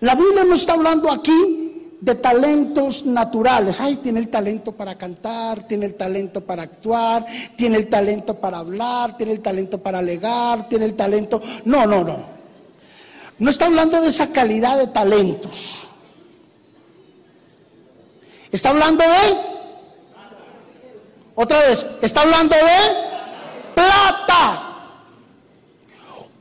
la 0.00 0.14
Biblia 0.14 0.44
no 0.44 0.54
está 0.54 0.74
hablando 0.74 1.10
aquí 1.10 1.61
de 2.02 2.16
talentos 2.16 3.06
naturales. 3.06 3.80
Ay, 3.80 3.96
tiene 3.96 4.18
el 4.18 4.28
talento 4.28 4.72
para 4.72 4.98
cantar, 4.98 5.68
tiene 5.68 5.86
el 5.86 5.94
talento 5.94 6.40
para 6.40 6.64
actuar, 6.64 7.24
tiene 7.56 7.76
el 7.76 7.88
talento 7.88 8.34
para 8.34 8.58
hablar, 8.58 9.16
tiene 9.16 9.30
el 9.30 9.40
talento 9.40 9.78
para 9.78 10.00
alegar, 10.00 10.68
tiene 10.68 10.84
el 10.84 10.94
talento... 10.94 11.40
No, 11.64 11.86
no, 11.86 12.02
no. 12.02 12.24
No 13.38 13.50
está 13.50 13.66
hablando 13.66 14.02
de 14.02 14.08
esa 14.08 14.32
calidad 14.32 14.78
de 14.78 14.88
talentos. 14.88 15.84
Está 18.50 18.70
hablando 18.70 19.04
de... 19.04 19.52
Otra 21.36 21.60
vez, 21.60 21.86
está 22.02 22.22
hablando 22.22 22.56
de 22.56 23.76
plata. 23.76 24.71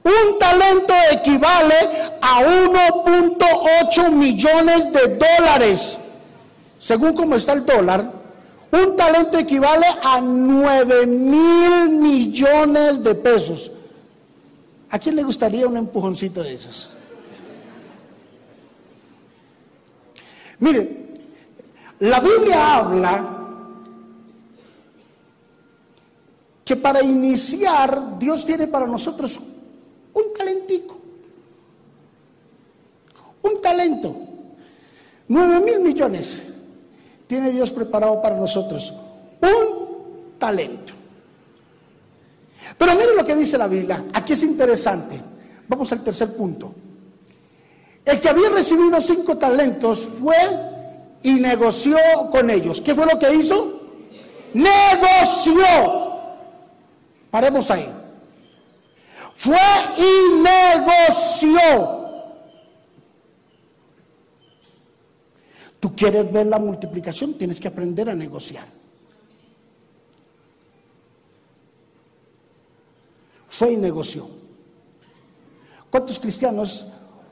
Un 0.03 0.39
talento 0.39 0.93
equivale 1.11 1.75
a 2.21 2.41
1.8 2.41 4.11
millones 4.11 4.91
de 4.91 5.17
dólares. 5.17 5.97
Según 6.79 7.13
cómo 7.13 7.35
está 7.35 7.53
el 7.53 7.65
dólar, 7.65 8.11
un 8.71 8.95
talento 8.95 9.37
equivale 9.37 9.85
a 10.01 10.19
9 10.19 11.05
mil 11.05 11.89
millones 11.89 13.03
de 13.03 13.13
pesos. 13.13 13.69
¿A 14.89 14.97
quién 14.97 15.15
le 15.15 15.23
gustaría 15.23 15.67
un 15.67 15.77
empujoncito 15.77 16.41
de 16.41 16.53
esos? 16.53 16.97
Mire, 20.59 21.01
la 21.99 22.19
Biblia 22.19 22.77
habla 22.77 23.37
que 26.65 26.75
para 26.75 27.03
iniciar 27.03 28.17
Dios 28.17 28.45
tiene 28.45 28.67
para 28.67 28.87
nosotros 28.87 29.39
un 30.13 30.33
talentico. 30.35 30.97
Un 33.43 33.61
talento. 33.61 34.15
Nueve 35.27 35.59
mil 35.61 35.79
millones 35.79 36.41
tiene 37.27 37.51
Dios 37.51 37.71
preparado 37.71 38.21
para 38.21 38.35
nosotros. 38.35 38.93
Un 39.41 40.37
talento. 40.37 40.93
Pero 42.77 42.91
miren 42.93 43.15
lo 43.15 43.25
que 43.25 43.35
dice 43.35 43.57
la 43.57 43.67
Biblia. 43.67 44.05
Aquí 44.13 44.33
es 44.33 44.43
interesante. 44.43 45.19
Vamos 45.67 45.91
al 45.91 46.03
tercer 46.03 46.35
punto. 46.35 46.73
El 48.03 48.19
que 48.19 48.29
había 48.29 48.49
recibido 48.49 48.99
cinco 48.99 49.37
talentos 49.37 50.09
fue 50.19 50.35
y 51.23 51.35
negoció 51.35 51.97
con 52.31 52.49
ellos. 52.49 52.81
¿Qué 52.81 52.93
fue 52.93 53.05
lo 53.05 53.17
que 53.17 53.33
hizo? 53.33 53.79
Negoció. 54.53 55.63
Paremos 57.29 57.71
ahí. 57.71 58.00
Fue 59.33 59.57
y 59.97 60.41
negoció. 60.41 62.01
Tú 65.79 65.95
quieres 65.95 66.31
ver 66.31 66.45
la 66.45 66.59
multiplicación, 66.59 67.33
tienes 67.33 67.59
que 67.59 67.67
aprender 67.67 68.09
a 68.09 68.15
negociar. 68.15 68.65
Fue 73.49 73.73
y 73.73 73.77
negoció. 73.77 74.27
¿Cuántos 75.89 76.19
cristianos 76.19 76.85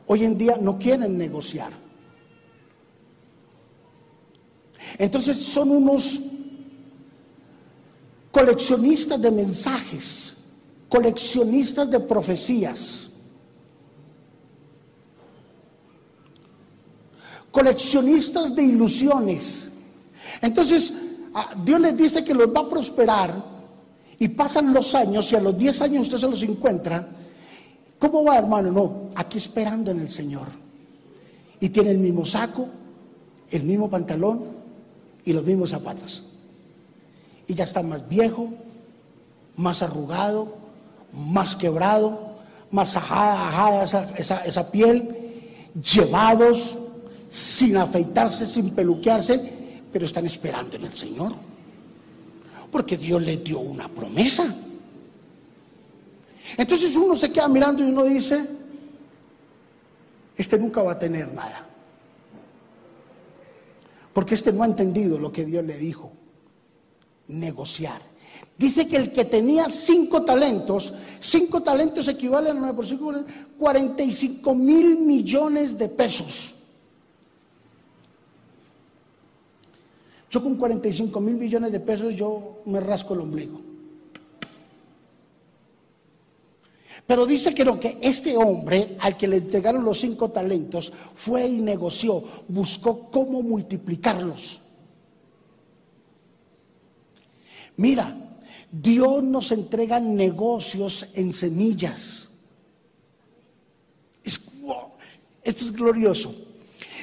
hoy 0.08 0.26
en 0.26 0.38
día 0.38 0.58
no 0.60 0.78
quieren 0.78 1.18
negociar? 1.18 1.72
Entonces 4.98 5.38
son 5.38 5.72
unos 5.72 6.20
coleccionistas 8.32 9.22
de 9.22 9.32
mensajes 9.32 10.36
coleccionistas 10.90 11.90
de 11.90 12.00
profecías, 12.00 13.10
coleccionistas 17.52 18.56
de 18.56 18.64
ilusiones. 18.64 19.72
Entonces, 20.42 20.94
ah, 21.34 21.54
Dios 21.64 21.80
les 21.80 21.96
dice 21.96 22.24
que 22.24 22.34
los 22.34 22.48
va 22.54 22.62
a 22.62 22.70
prosperar 22.70 23.34
y 24.18 24.28
pasan 24.28 24.74
los 24.74 24.94
años 24.96 25.32
y 25.32 25.36
a 25.36 25.40
los 25.40 25.58
10 25.58 25.82
años 25.84 26.02
usted 26.02 26.18
se 26.18 26.28
los 26.28 26.44
encuentra. 26.44 27.08
¿Cómo 27.98 28.24
va, 28.24 28.38
hermano? 28.38 28.72
No, 28.72 29.10
aquí 29.16 29.38
esperando 29.38 29.92
en 29.92 30.02
el 30.02 30.12
Señor. 30.12 30.48
Y 31.62 31.70
tiene 31.70 31.92
el 31.92 32.00
mismo 32.00 32.26
saco, 32.26 32.68
el 33.52 33.64
mismo 33.64 33.90
pantalón 33.90 34.42
y 35.24 35.34
los 35.34 35.44
mismos 35.44 35.70
zapatos 35.70 36.30
y 37.50 37.56
ya 37.56 37.64
está 37.64 37.82
más 37.82 38.08
viejo, 38.08 38.48
más 39.58 39.82
arrugado, 39.82 40.54
más 41.14 41.56
quebrado, 41.56 42.36
más 42.72 42.96
ajada, 42.96 43.84
esa, 43.84 44.72
piel, 44.72 45.16
llevados 45.82 46.78
sin 47.30 47.78
afeitarse, 47.78 48.46
sin 48.46 48.72
peluquearse, 48.72 49.54
pero 49.92 50.06
están 50.06 50.26
esperando 50.26 50.76
en 50.78 50.86
el 50.86 50.98
Señor. 50.98 51.34
Porque 52.72 52.98
Dios 52.98 53.22
les 53.22 53.44
dio 53.44 53.60
una 53.60 53.88
promesa. 53.88 54.56
Entonces 56.58 56.96
uno 56.96 57.16
se 57.16 57.32
queda 57.32 57.48
mirando 57.48 57.84
y 57.84 57.92
uno 57.92 58.04
dice, 58.04 58.46
este 60.38 60.58
nunca 60.58 60.82
va 60.82 60.94
a 60.94 61.00
tener 61.00 61.34
nada. 61.34 61.66
Porque 64.14 64.36
este 64.36 64.52
no 64.52 64.64
ha 64.64 64.66
entendido 64.66 65.20
lo 65.20 65.32
que 65.32 65.46
Dios 65.46 65.64
le 65.64 65.78
dijo 65.78 66.12
negociar. 67.28 68.02
Dice 68.60 68.90
que 68.90 68.98
el 68.98 69.14
que 69.14 69.24
tenía 69.24 69.70
cinco 69.70 70.26
talentos, 70.26 70.94
cinco 71.22 71.64
talentos 71.64 72.10
equivalen 72.10 72.58
a 72.58 72.60
9 72.60 72.74
por 72.74 72.86
5, 72.86 73.14
45 73.58 74.54
mil 74.54 74.98
millones 74.98 75.78
de 75.78 75.88
pesos. 75.88 76.56
Yo 80.30 80.44
con 80.44 80.56
45 80.58 81.22
mil 81.22 81.36
millones 81.36 81.72
de 81.72 81.80
pesos 81.80 82.14
yo 82.14 82.62
me 82.66 82.82
rasco 82.82 83.14
el 83.14 83.22
ombligo. 83.22 83.62
Pero 87.08 87.26
dice 87.26 87.56
que 87.56 87.64
lo 87.64 87.80
que 87.80 87.98
este 88.02 88.36
hombre 88.36 88.98
al 89.00 89.16
que 89.16 89.30
le 89.30 89.38
entregaron 89.38 89.86
los 89.86 90.02
cinco 90.02 90.32
talentos 90.32 90.92
fue 91.14 91.48
y 91.48 91.62
negoció, 91.62 92.22
buscó 92.50 93.10
cómo 93.10 93.42
multiplicarlos. 93.42 94.60
Mira, 97.78 98.26
Dios 98.72 99.24
nos 99.24 99.52
entrega 99.52 100.00
negocios 100.00 101.08
en 101.16 101.34
semillas. 101.34 102.30
esto 105.44 105.66
es 105.66 105.72
glorioso. 105.72 106.36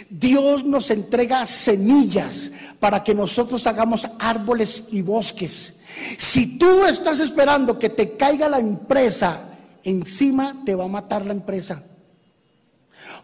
Dios 0.08 0.64
nos 0.64 0.90
entrega 0.90 1.44
semillas 1.46 2.52
para 2.78 3.02
que 3.02 3.14
nosotros 3.14 3.66
hagamos 3.66 4.06
árboles 4.20 4.84
y 4.92 5.02
bosques. 5.02 5.74
Si 6.16 6.58
tú 6.58 6.84
estás 6.84 7.18
esperando 7.18 7.78
que 7.78 7.88
te 7.88 8.16
caiga 8.16 8.48
la 8.48 8.60
empresa 8.60 9.40
encima, 9.82 10.62
te 10.64 10.76
va 10.76 10.84
a 10.84 10.88
matar 10.88 11.26
la 11.26 11.32
empresa. 11.32 11.82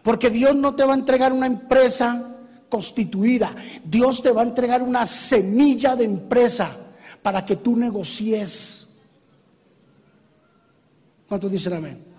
Porque 0.01 0.29
Dios 0.29 0.55
no 0.55 0.75
te 0.75 0.83
va 0.83 0.93
a 0.93 0.97
entregar 0.97 1.31
una 1.31 1.47
empresa 1.47 2.35
constituida. 2.67 3.55
Dios 3.85 4.21
te 4.21 4.31
va 4.31 4.41
a 4.41 4.45
entregar 4.45 4.81
una 4.81 5.05
semilla 5.05 5.95
de 5.95 6.03
empresa 6.03 6.75
para 7.23 7.43
que 7.43 7.55
tú 7.55 7.75
negocies. 7.75 8.85
¿Cuántos 11.27 11.49
dicen 11.49 11.73
amén? 11.73 12.13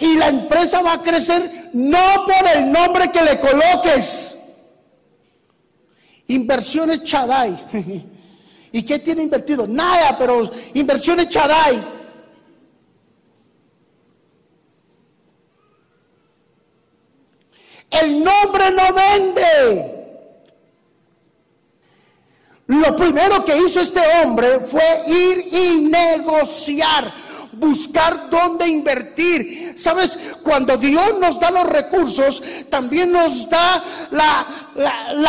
Y 0.00 0.14
la 0.14 0.28
empresa 0.28 0.80
va 0.80 0.92
a 0.92 1.02
crecer 1.02 1.70
no 1.72 2.24
por 2.24 2.48
el 2.54 2.70
nombre 2.70 3.10
que 3.10 3.22
le 3.22 3.40
coloques. 3.40 4.38
Inversiones 6.28 7.02
Chaday. 7.02 7.56
¿Y 8.72 8.82
qué 8.84 8.98
tiene 9.00 9.22
invertido? 9.22 9.66
Nada, 9.66 10.16
pero 10.16 10.48
inversiones 10.74 11.30
Chaday. 11.30 11.84
El 17.90 18.22
nombre 18.22 18.70
no 18.70 18.94
vende. 18.94 19.97
Lo 22.78 22.94
primero 22.94 23.44
que 23.44 23.56
hizo 23.56 23.80
este 23.80 24.00
hombre 24.22 24.60
fue 24.60 24.82
ir 25.06 25.48
y 25.52 25.88
negociar, 25.88 27.12
buscar 27.52 28.30
dónde 28.30 28.68
invertir. 28.68 29.74
Sabes, 29.76 30.36
cuando 30.42 30.76
Dios 30.76 31.18
nos 31.20 31.40
da 31.40 31.50
los 31.50 31.68
recursos, 31.68 32.42
también 32.70 33.10
nos 33.10 33.48
da 33.48 33.82
la, 34.10 34.46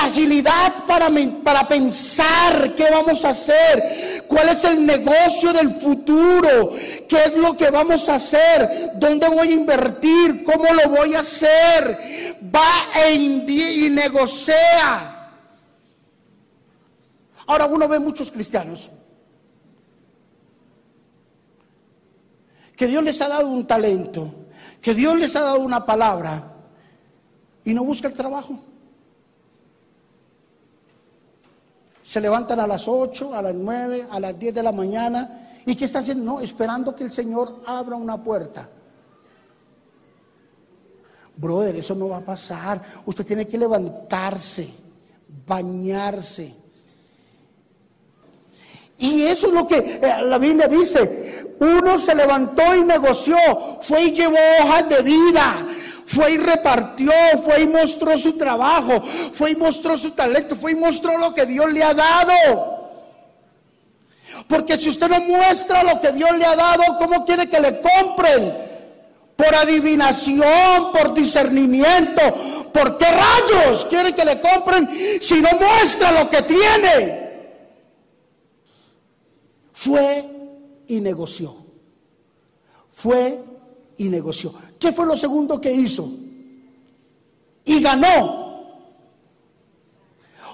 agilidad 0.02 0.86
para, 0.86 1.10
para 1.44 1.68
pensar 1.68 2.76
qué 2.76 2.88
vamos 2.92 3.26
a 3.26 3.30
hacer, 3.30 4.26
cuál 4.28 4.50
es 4.50 4.64
el 4.66 4.86
negocio 4.86 5.52
del 5.52 5.80
futuro, 5.80 6.72
qué 7.08 7.22
es 7.26 7.38
lo 7.38 7.58
que 7.58 7.72
vamos 7.72 8.08
a 8.10 8.16
hacer, 8.16 8.92
dónde 8.96 9.28
voy 9.28 9.48
a 9.48 9.52
invertir, 9.52 10.44
cómo 10.44 10.72
lo 10.72 10.90
voy 10.90 11.16
a 11.16 11.22
hacer. 11.22 12.38
Va 12.56 12.88
e 13.06 13.14
y 13.14 13.90
negocia. 13.90 15.19
Ahora 17.50 17.66
uno 17.66 17.88
ve 17.88 17.98
muchos 17.98 18.32
cristianos 18.32 18.92
que 22.78 22.86
Dios 22.86 23.04
les 23.04 23.20
ha 23.22 23.28
dado 23.28 23.48
un 23.48 23.66
talento, 23.66 24.32
que 24.80 24.94
Dios 24.94 25.18
les 25.18 25.36
ha 25.36 25.42
dado 25.42 25.60
una 25.62 25.84
palabra 25.84 26.54
y 27.66 27.74
no 27.74 27.84
busca 27.84 28.08
el 28.08 28.14
trabajo. 28.14 28.56
Se 32.04 32.22
levantan 32.22 32.60
a 32.60 32.68
las 32.68 32.88
8, 32.88 33.34
a 33.34 33.42
las 33.42 33.56
9, 33.56 34.08
a 34.12 34.20
las 34.20 34.38
10 34.38 34.54
de 34.54 34.64
la 34.64 34.72
mañana. 34.72 35.50
¿Y 35.66 35.76
qué 35.76 35.86
está 35.86 36.00
haciendo? 36.00 36.24
No, 36.24 36.42
esperando 36.42 36.96
que 36.96 37.04
el 37.04 37.12
Señor 37.12 37.64
abra 37.66 37.96
una 37.96 38.22
puerta. 38.24 38.70
Brother, 41.36 41.78
eso 41.78 41.96
no 41.96 42.10
va 42.10 42.18
a 42.18 42.26
pasar. 42.26 42.80
Usted 43.08 43.26
tiene 43.26 43.48
que 43.48 43.58
levantarse, 43.58 44.72
bañarse, 45.48 46.59
y 49.00 49.24
eso 49.24 49.48
es 49.48 49.54
lo 49.54 49.66
que 49.66 49.78
eh, 49.78 50.22
la 50.26 50.38
Biblia 50.38 50.68
dice. 50.68 51.56
Uno 51.60 51.98
se 51.98 52.14
levantó 52.14 52.76
y 52.76 52.84
negoció, 52.84 53.38
fue 53.82 54.04
y 54.04 54.12
llevó 54.12 54.38
hojas 54.62 54.88
de 54.90 55.02
vida, 55.02 55.66
fue 56.06 56.34
y 56.34 56.38
repartió, 56.38 57.12
fue 57.44 57.62
y 57.62 57.68
mostró 57.68 58.18
su 58.18 58.38
trabajo, 58.38 59.02
fue 59.34 59.52
y 59.52 59.56
mostró 59.56 59.98
su 59.98 60.12
talento, 60.12 60.56
fue 60.56 60.74
y 60.74 60.76
mostró 60.76 61.18
lo 61.18 61.34
que 61.34 61.46
Dios 61.46 61.72
le 61.72 61.84
ha 61.84 61.94
dado. 61.94 62.80
Porque 64.48 64.78
si 64.78 64.90
usted 64.90 65.10
no 65.10 65.20
muestra 65.22 65.84
lo 65.84 66.00
que 66.00 66.12
Dios 66.12 66.32
le 66.38 66.46
ha 66.46 66.56
dado, 66.56 66.84
¿cómo 66.98 67.26
quiere 67.26 67.50
que 67.50 67.60
le 67.60 67.82
compren? 67.82 68.70
Por 69.36 69.56
adivinación, 69.56 70.92
por 70.92 71.14
discernimiento, 71.14 72.22
¿por 72.74 72.98
qué 72.98 73.06
rayos 73.06 73.86
quiere 73.86 74.14
que 74.14 74.26
le 74.26 74.42
compren 74.42 74.90
si 75.22 75.42
no 75.42 75.50
muestra 75.60 76.12
lo 76.12 76.30
que 76.30 76.42
tiene? 76.42 77.19
Fue 79.80 80.26
y 80.90 81.00
negoció. 81.00 81.56
Fue 82.92 83.42
y 83.96 84.10
negoció. 84.10 84.54
¿Qué 84.78 84.92
fue 84.92 85.06
lo 85.06 85.16
segundo 85.16 85.62
que 85.62 85.72
hizo? 85.72 86.06
Y 87.64 87.82
ganó. 87.82 88.84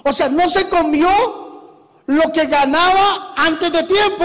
O 0.04 0.12
sea, 0.12 0.28
no 0.28 0.48
se 0.48 0.68
comió 0.68 1.08
lo 2.06 2.32
que 2.32 2.46
ganaba 2.46 3.34
antes 3.36 3.72
de 3.72 3.82
tiempo. 3.82 4.24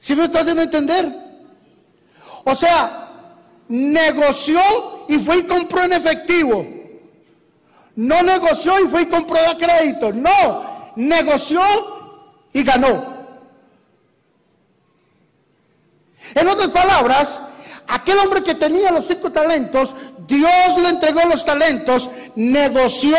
¿Sí 0.00 0.16
me 0.16 0.24
está 0.24 0.40
haciendo 0.40 0.62
entender? 0.62 1.06
O 2.46 2.54
sea, 2.56 3.12
negoció 3.68 4.60
y 5.08 5.20
fue 5.20 5.38
y 5.38 5.42
compró 5.44 5.84
en 5.84 5.92
efectivo. 5.92 6.73
No 7.96 8.22
negoció 8.22 8.84
y 8.84 8.88
fue 8.88 9.02
y 9.02 9.06
compró 9.06 9.38
crédito. 9.58 10.12
No, 10.12 10.64
negoció 10.96 11.62
y 12.52 12.62
ganó. 12.62 13.14
En 16.34 16.48
otras 16.48 16.70
palabras, 16.70 17.42
aquel 17.86 18.18
hombre 18.18 18.42
que 18.42 18.54
tenía 18.54 18.90
los 18.90 19.06
cinco 19.06 19.30
talentos, 19.30 19.94
Dios 20.26 20.78
le 20.82 20.88
entregó 20.88 21.20
los 21.28 21.44
talentos, 21.44 22.10
negoció 22.34 23.16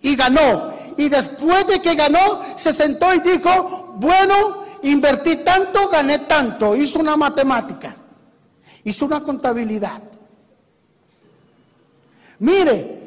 y 0.00 0.16
ganó. 0.16 0.74
y 0.98 1.10
después 1.10 1.66
de 1.66 1.82
que 1.82 1.94
ganó, 1.94 2.40
se 2.56 2.72
sentó 2.72 3.12
y 3.12 3.20
dijo, 3.20 3.96
bueno, 3.96 4.64
invertí 4.82 5.36
tanto, 5.36 5.88
gané 5.88 6.20
tanto. 6.20 6.74
Hizo 6.74 7.00
una 7.00 7.16
matemática, 7.16 7.94
hizo 8.84 9.04
una 9.04 9.22
contabilidad. 9.22 10.02
Mire, 12.38 13.05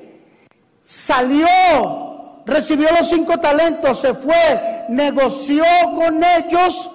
salió, 0.90 2.42
recibió 2.48 2.90
los 2.98 3.08
cinco 3.08 3.40
talentos, 3.40 4.00
se 4.00 4.12
fue, 4.16 4.86
negoció 4.90 5.64
con 5.94 6.24
ellos 6.24 6.90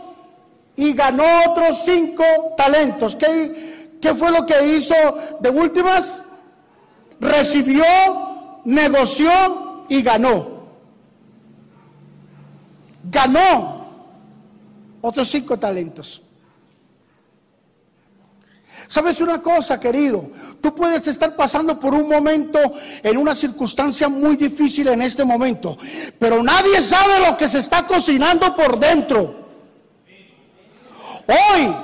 y 0.74 0.94
ganó 0.94 1.22
otros 1.48 1.84
cinco 1.84 2.24
talentos. 2.56 3.14
¿Qué, 3.14 4.14
fue 4.18 4.32
lo 4.32 4.44
que 4.46 4.76
hizo 4.76 4.94
de 5.38 5.48
últimas? 5.48 6.20
Recibió, 7.20 7.84
negoció 8.64 9.30
y 9.88 10.02
ganó. 10.02 10.64
Ganó 13.04 13.86
otros 15.02 15.28
cinco 15.28 15.56
talentos. 15.56 16.20
¿Sabes 18.86 19.20
una 19.20 19.40
cosa, 19.40 19.80
querido? 19.80 20.30
Tú 20.60 20.74
puedes 20.74 21.06
estar 21.08 21.34
pasando 21.34 21.78
por 21.78 21.94
un 21.94 22.08
momento, 22.08 22.58
en 23.02 23.16
una 23.16 23.34
circunstancia 23.34 24.08
muy 24.08 24.36
difícil 24.36 24.88
en 24.88 25.02
este 25.02 25.24
momento, 25.24 25.76
pero 26.18 26.42
nadie 26.42 26.80
sabe 26.82 27.20
lo 27.20 27.36
que 27.36 27.48
se 27.48 27.58
está 27.58 27.86
cocinando 27.86 28.54
por 28.54 28.78
dentro. 28.78 29.44
Hoy 31.26 31.74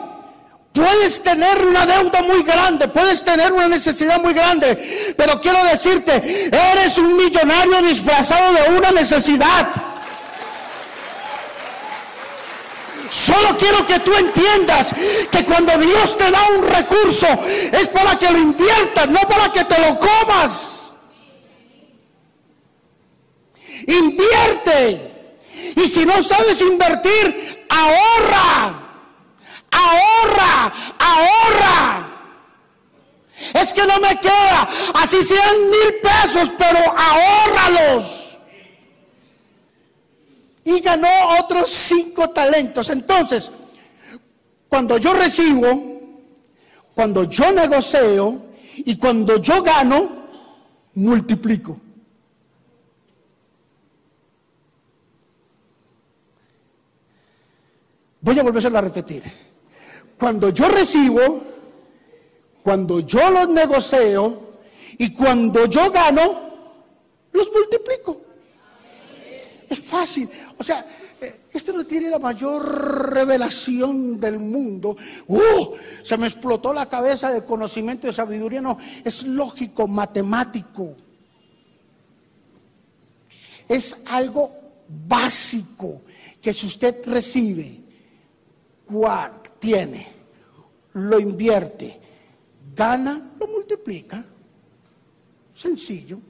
puedes 0.72 1.22
tener 1.22 1.64
una 1.64 1.86
deuda 1.86 2.22
muy 2.22 2.42
grande, 2.42 2.88
puedes 2.88 3.24
tener 3.24 3.52
una 3.52 3.68
necesidad 3.68 4.20
muy 4.20 4.34
grande, 4.34 5.14
pero 5.16 5.40
quiero 5.40 5.62
decirte, 5.64 6.50
eres 6.72 6.98
un 6.98 7.16
millonario 7.16 7.82
disfrazado 7.82 8.54
de 8.54 8.78
una 8.78 8.90
necesidad. 8.90 9.89
Solo 13.11 13.59
quiero 13.59 13.85
que 13.87 13.99
tú 13.99 14.14
entiendas 14.14 14.94
que 15.31 15.44
cuando 15.44 15.77
Dios 15.79 16.16
te 16.16 16.31
da 16.31 16.49
un 16.57 16.66
recurso 16.68 17.27
es 17.73 17.88
para 17.88 18.16
que 18.16 18.31
lo 18.31 18.38
inviertas, 18.38 19.09
no 19.09 19.20
para 19.23 19.51
que 19.51 19.64
te 19.64 19.79
lo 19.81 19.99
comas. 19.99 20.92
Invierte. 23.87 25.11
Y 25.77 25.88
si 25.88 26.07
no 26.07 26.23
sabes 26.23 26.61
invertir, 26.61 27.66
ahorra. 27.68 28.75
Ahorra, 29.73 30.73
ahorra. 30.99 32.07
Es 33.55 33.73
que 33.73 33.87
no 33.87 33.99
me 33.99 34.20
queda, 34.20 34.68
así 34.94 35.23
sean 35.23 35.70
mil 35.70 35.94
pesos, 36.03 36.53
pero 36.57 36.79
ahórralos 36.96 38.30
y 40.64 40.81
ganó 40.81 41.09
otros 41.40 41.70
cinco 41.70 42.31
talentos. 42.31 42.90
Entonces, 42.90 43.51
cuando 44.68 44.99
yo 44.99 45.12
recibo, 45.14 45.90
cuando 46.94 47.25
yo 47.25 47.53
negocio 47.53 48.42
y 48.77 48.96
cuando 48.96 49.38
yo 49.38 49.62
gano, 49.62 50.27
multiplico. 50.94 51.79
Voy 58.20 58.38
a 58.38 58.42
volver 58.42 58.77
a 58.77 58.81
repetir. 58.81 59.23
Cuando 60.18 60.51
yo 60.51 60.68
recibo, 60.68 61.42
cuando 62.62 63.01
yo 63.01 63.31
los 63.31 63.49
negocio 63.49 64.51
y 64.99 65.14
cuando 65.14 65.64
yo 65.66 65.90
gano, 65.90 66.51
los 67.33 67.51
multiplico. 67.51 68.30
Es 69.70 69.78
fácil. 69.78 70.28
O 70.59 70.64
sea, 70.64 70.85
eh, 71.20 71.42
esto 71.52 71.72
no 71.72 71.87
tiene 71.87 72.11
la 72.11 72.18
mayor 72.18 73.14
revelación 73.14 74.18
del 74.18 74.40
mundo. 74.40 74.96
¡Uh! 75.28 75.76
Se 76.02 76.16
me 76.16 76.26
explotó 76.26 76.72
la 76.72 76.88
cabeza 76.88 77.30
de 77.30 77.44
conocimiento 77.44 78.09
de 78.09 78.12
sabiduría. 78.12 78.61
No, 78.61 78.76
es 79.04 79.22
lógico, 79.22 79.87
matemático. 79.87 80.96
Es 83.68 83.96
algo 84.06 84.50
básico 85.06 86.02
que 86.42 86.52
si 86.52 86.66
usted 86.66 87.06
recibe, 87.06 87.80
tiene, 89.61 90.06
lo 90.94 91.20
invierte, 91.20 92.00
gana, 92.74 93.30
lo 93.38 93.46
multiplica. 93.46 94.24
Sencillo. 95.54 96.30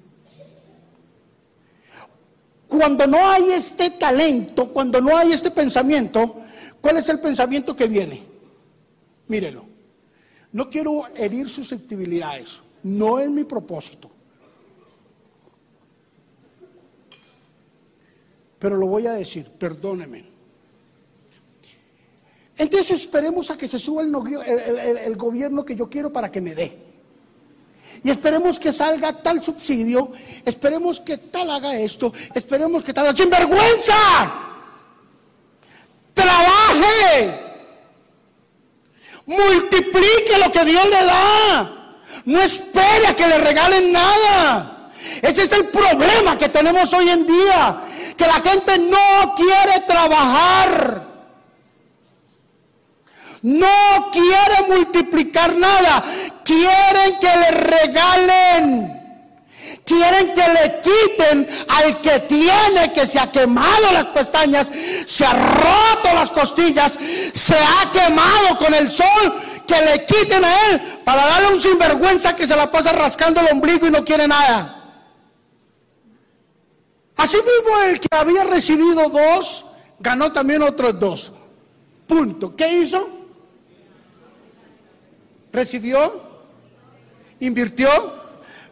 Cuando 2.70 3.04
no 3.04 3.28
hay 3.28 3.50
este 3.50 3.90
talento, 3.90 4.72
cuando 4.72 5.00
no 5.00 5.16
hay 5.16 5.32
este 5.32 5.50
pensamiento, 5.50 6.36
¿cuál 6.80 6.98
es 6.98 7.08
el 7.08 7.18
pensamiento 7.18 7.74
que 7.74 7.88
viene? 7.88 8.22
Mírelo. 9.26 9.64
No 10.52 10.70
quiero 10.70 11.08
herir 11.16 11.50
susceptibilidades, 11.50 12.60
no 12.84 13.18
es 13.18 13.28
mi 13.28 13.42
propósito. 13.42 14.08
Pero 18.60 18.76
lo 18.76 18.86
voy 18.86 19.08
a 19.08 19.14
decir, 19.14 19.50
perdóneme. 19.50 20.26
Entonces 22.56 23.00
esperemos 23.00 23.50
a 23.50 23.58
que 23.58 23.66
se 23.66 23.80
suba 23.80 24.02
el, 24.02 24.14
el 24.14 25.16
gobierno 25.16 25.64
que 25.64 25.74
yo 25.74 25.90
quiero 25.90 26.12
para 26.12 26.30
que 26.30 26.40
me 26.40 26.54
dé. 26.54 26.89
Y 28.02 28.10
esperemos 28.10 28.58
que 28.58 28.72
salga 28.72 29.12
tal 29.22 29.42
subsidio, 29.42 30.12
esperemos 30.44 31.00
que 31.00 31.18
tal 31.18 31.50
haga 31.50 31.74
esto, 31.76 32.12
esperemos 32.34 32.82
que 32.82 32.94
tal... 32.94 33.14
¡Sin 33.16 33.28
vergüenza! 33.28 33.94
Trabaje. 36.14 37.40
Multiplique 39.26 40.38
lo 40.38 40.50
que 40.50 40.64
Dios 40.64 40.84
le 40.84 41.04
da. 41.04 41.96
No 42.24 42.40
espere 42.40 43.06
a 43.06 43.14
que 43.14 43.26
le 43.26 43.38
regalen 43.38 43.92
nada. 43.92 44.90
Ese 45.22 45.42
es 45.42 45.52
el 45.52 45.68
problema 45.68 46.36
que 46.36 46.48
tenemos 46.48 46.92
hoy 46.92 47.08
en 47.08 47.26
día. 47.26 47.82
Que 48.16 48.26
la 48.26 48.40
gente 48.40 48.78
no 48.78 49.34
quiere 49.34 49.80
trabajar 49.86 51.09
no 53.42 54.10
quiere 54.12 54.68
multiplicar 54.68 55.56
nada, 55.56 56.02
quieren 56.44 57.18
que 57.20 57.36
le 57.36 57.50
regalen. 57.50 59.00
Quieren 59.84 60.32
que 60.34 60.40
le 60.40 60.80
quiten 60.80 61.48
al 61.68 62.00
que 62.00 62.20
tiene, 62.20 62.92
que 62.92 63.06
se 63.06 63.18
ha 63.18 63.30
quemado 63.30 63.92
las 63.92 64.06
pestañas, 64.06 64.66
se 65.06 65.24
ha 65.24 65.32
roto 65.32 66.14
las 66.14 66.30
costillas, 66.30 66.96
se 67.32 67.54
ha 67.56 67.90
quemado 67.90 68.56
con 68.58 68.72
el 68.74 68.90
sol, 68.90 69.34
que 69.66 69.80
le 69.82 70.04
quiten 70.04 70.44
a 70.44 70.68
él 70.68 70.80
para 71.04 71.26
darle 71.26 71.54
un 71.54 71.60
sinvergüenza 71.60 72.36
que 72.36 72.46
se 72.46 72.56
la 72.56 72.70
pasa 72.70 72.92
rascando 72.92 73.40
el 73.40 73.48
ombligo 73.52 73.86
y 73.86 73.90
no 73.90 74.04
quiere 74.04 74.26
nada. 74.28 74.76
Asimismo, 77.16 77.80
el 77.86 78.00
que 78.00 78.08
había 78.16 78.44
recibido 78.44 79.08
dos, 79.08 79.64
ganó 79.98 80.32
también 80.32 80.62
otros 80.62 80.98
dos. 80.98 81.32
Punto. 82.06 82.56
¿Qué 82.56 82.78
hizo? 82.78 83.19
Recibió, 85.52 86.22
invirtió, 87.40 87.88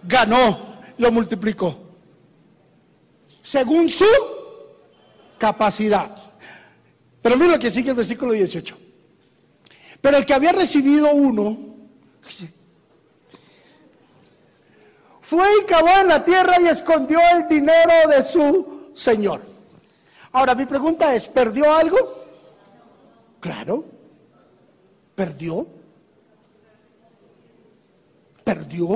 ganó, 0.03 0.81
lo 0.99 1.11
multiplicó. 1.13 1.77
Según 3.43 3.89
su 3.89 4.07
capacidad. 5.39 6.15
Pero 7.23 7.37
mira 7.37 7.53
lo 7.53 7.59
que 7.59 7.71
sigue 7.71 7.91
el 7.91 7.97
versículo 7.97 8.33
18. 8.33 8.77
Pero 10.01 10.17
el 10.17 10.27
que 10.27 10.35
había 10.35 10.53
recibido 10.53 11.13
uno, 11.13 11.57
fue 15.23 15.47
y 15.61 15.67
cavó 15.67 15.89
en 16.01 16.09
la 16.09 16.25
tierra 16.25 16.61
y 16.61 16.69
escondió 16.69 17.19
el 17.35 17.49
dinero 17.49 18.09
de 18.09 18.23
su 18.23 18.93
señor. 18.95 19.43
Ahora 20.33 20.55
mi 20.55 20.67
pregunta 20.67 21.15
es, 21.15 21.29
¿perdió 21.29 21.73
algo? 21.75 21.97
Claro, 23.41 23.85
perdió 25.15 25.67
perdió. 28.49 28.89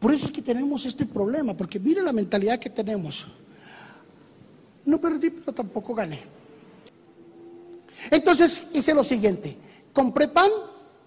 Por 0.00 0.12
eso 0.12 0.26
es 0.26 0.32
que 0.32 0.42
tenemos 0.42 0.84
este 0.84 1.06
problema, 1.06 1.56
porque 1.56 1.78
mire 1.78 2.02
la 2.02 2.12
mentalidad 2.12 2.58
que 2.58 2.68
tenemos. 2.68 3.28
No 4.84 5.00
perdí, 5.00 5.30
pero 5.30 5.52
tampoco 5.52 5.94
gané. 5.94 6.18
Entonces 8.10 8.64
hice 8.72 8.92
lo 8.92 9.04
siguiente, 9.04 9.56
compré 9.92 10.26
pan 10.26 10.50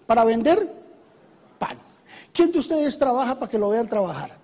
para 0.06 0.24
vender 0.24 0.66
pan. 1.58 1.76
¿Quién 2.32 2.50
de 2.50 2.58
ustedes 2.58 2.96
trabaja 2.98 3.38
para 3.38 3.50
que 3.50 3.58
lo 3.58 3.68
vean 3.68 3.86
trabajar? 3.86 4.38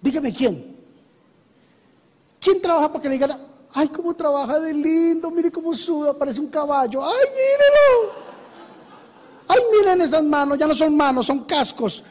Dígame 0.00 0.32
quién. 0.32 0.76
¿Quién 2.40 2.62
trabaja 2.62 2.90
para 2.90 3.02
que 3.02 3.08
le 3.10 3.14
digan, 3.16 3.47
Ay, 3.72 3.88
cómo 3.88 4.14
trabaja 4.14 4.58
de 4.60 4.72
lindo, 4.72 5.30
mire 5.30 5.50
cómo 5.50 5.74
suda, 5.74 6.16
parece 6.16 6.40
un 6.40 6.48
caballo. 6.48 7.04
Ay, 7.04 7.26
mírelo. 7.28 8.12
Ay, 9.46 9.60
miren 9.72 10.00
esas 10.02 10.22
manos, 10.22 10.58
ya 10.58 10.66
no 10.66 10.74
son 10.74 10.96
manos, 10.96 11.26
son 11.26 11.44
cascos. 11.44 12.02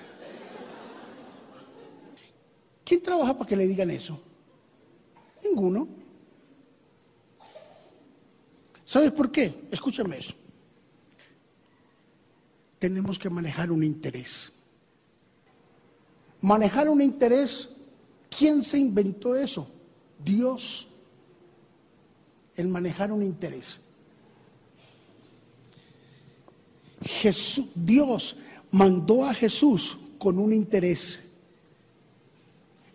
¿Quién 2.84 3.02
trabaja 3.02 3.38
para 3.38 3.48
que 3.48 3.56
le 3.56 3.68
digan 3.68 3.90
eso? 3.92 4.20
Ninguno. 5.44 5.88
¿Sabes 8.86 9.12
por 9.12 9.30
qué? 9.30 9.68
Escúchame 9.70 10.18
eso. 10.18 10.34
Tenemos 12.80 13.20
que 13.20 13.30
manejar 13.30 13.72
un 13.72 13.84
interés. 13.84 14.52
Manejar 16.42 16.88
un 16.88 17.02
interés, 17.02 17.70
¿quién 18.30 18.64
se 18.64 18.78
inventó 18.78 19.36
eso? 19.36 19.70
Dios. 20.24 20.88
El 22.58 22.68
manejar 22.68 23.12
un 23.12 23.24
interés. 23.24 23.82
Jesús, 27.02 27.68
Dios 27.76 28.36
mandó 28.72 29.26
a 29.26 29.34
Jesús 29.34 29.98
con 30.18 30.40
un 30.40 30.52
interés. 30.52 31.20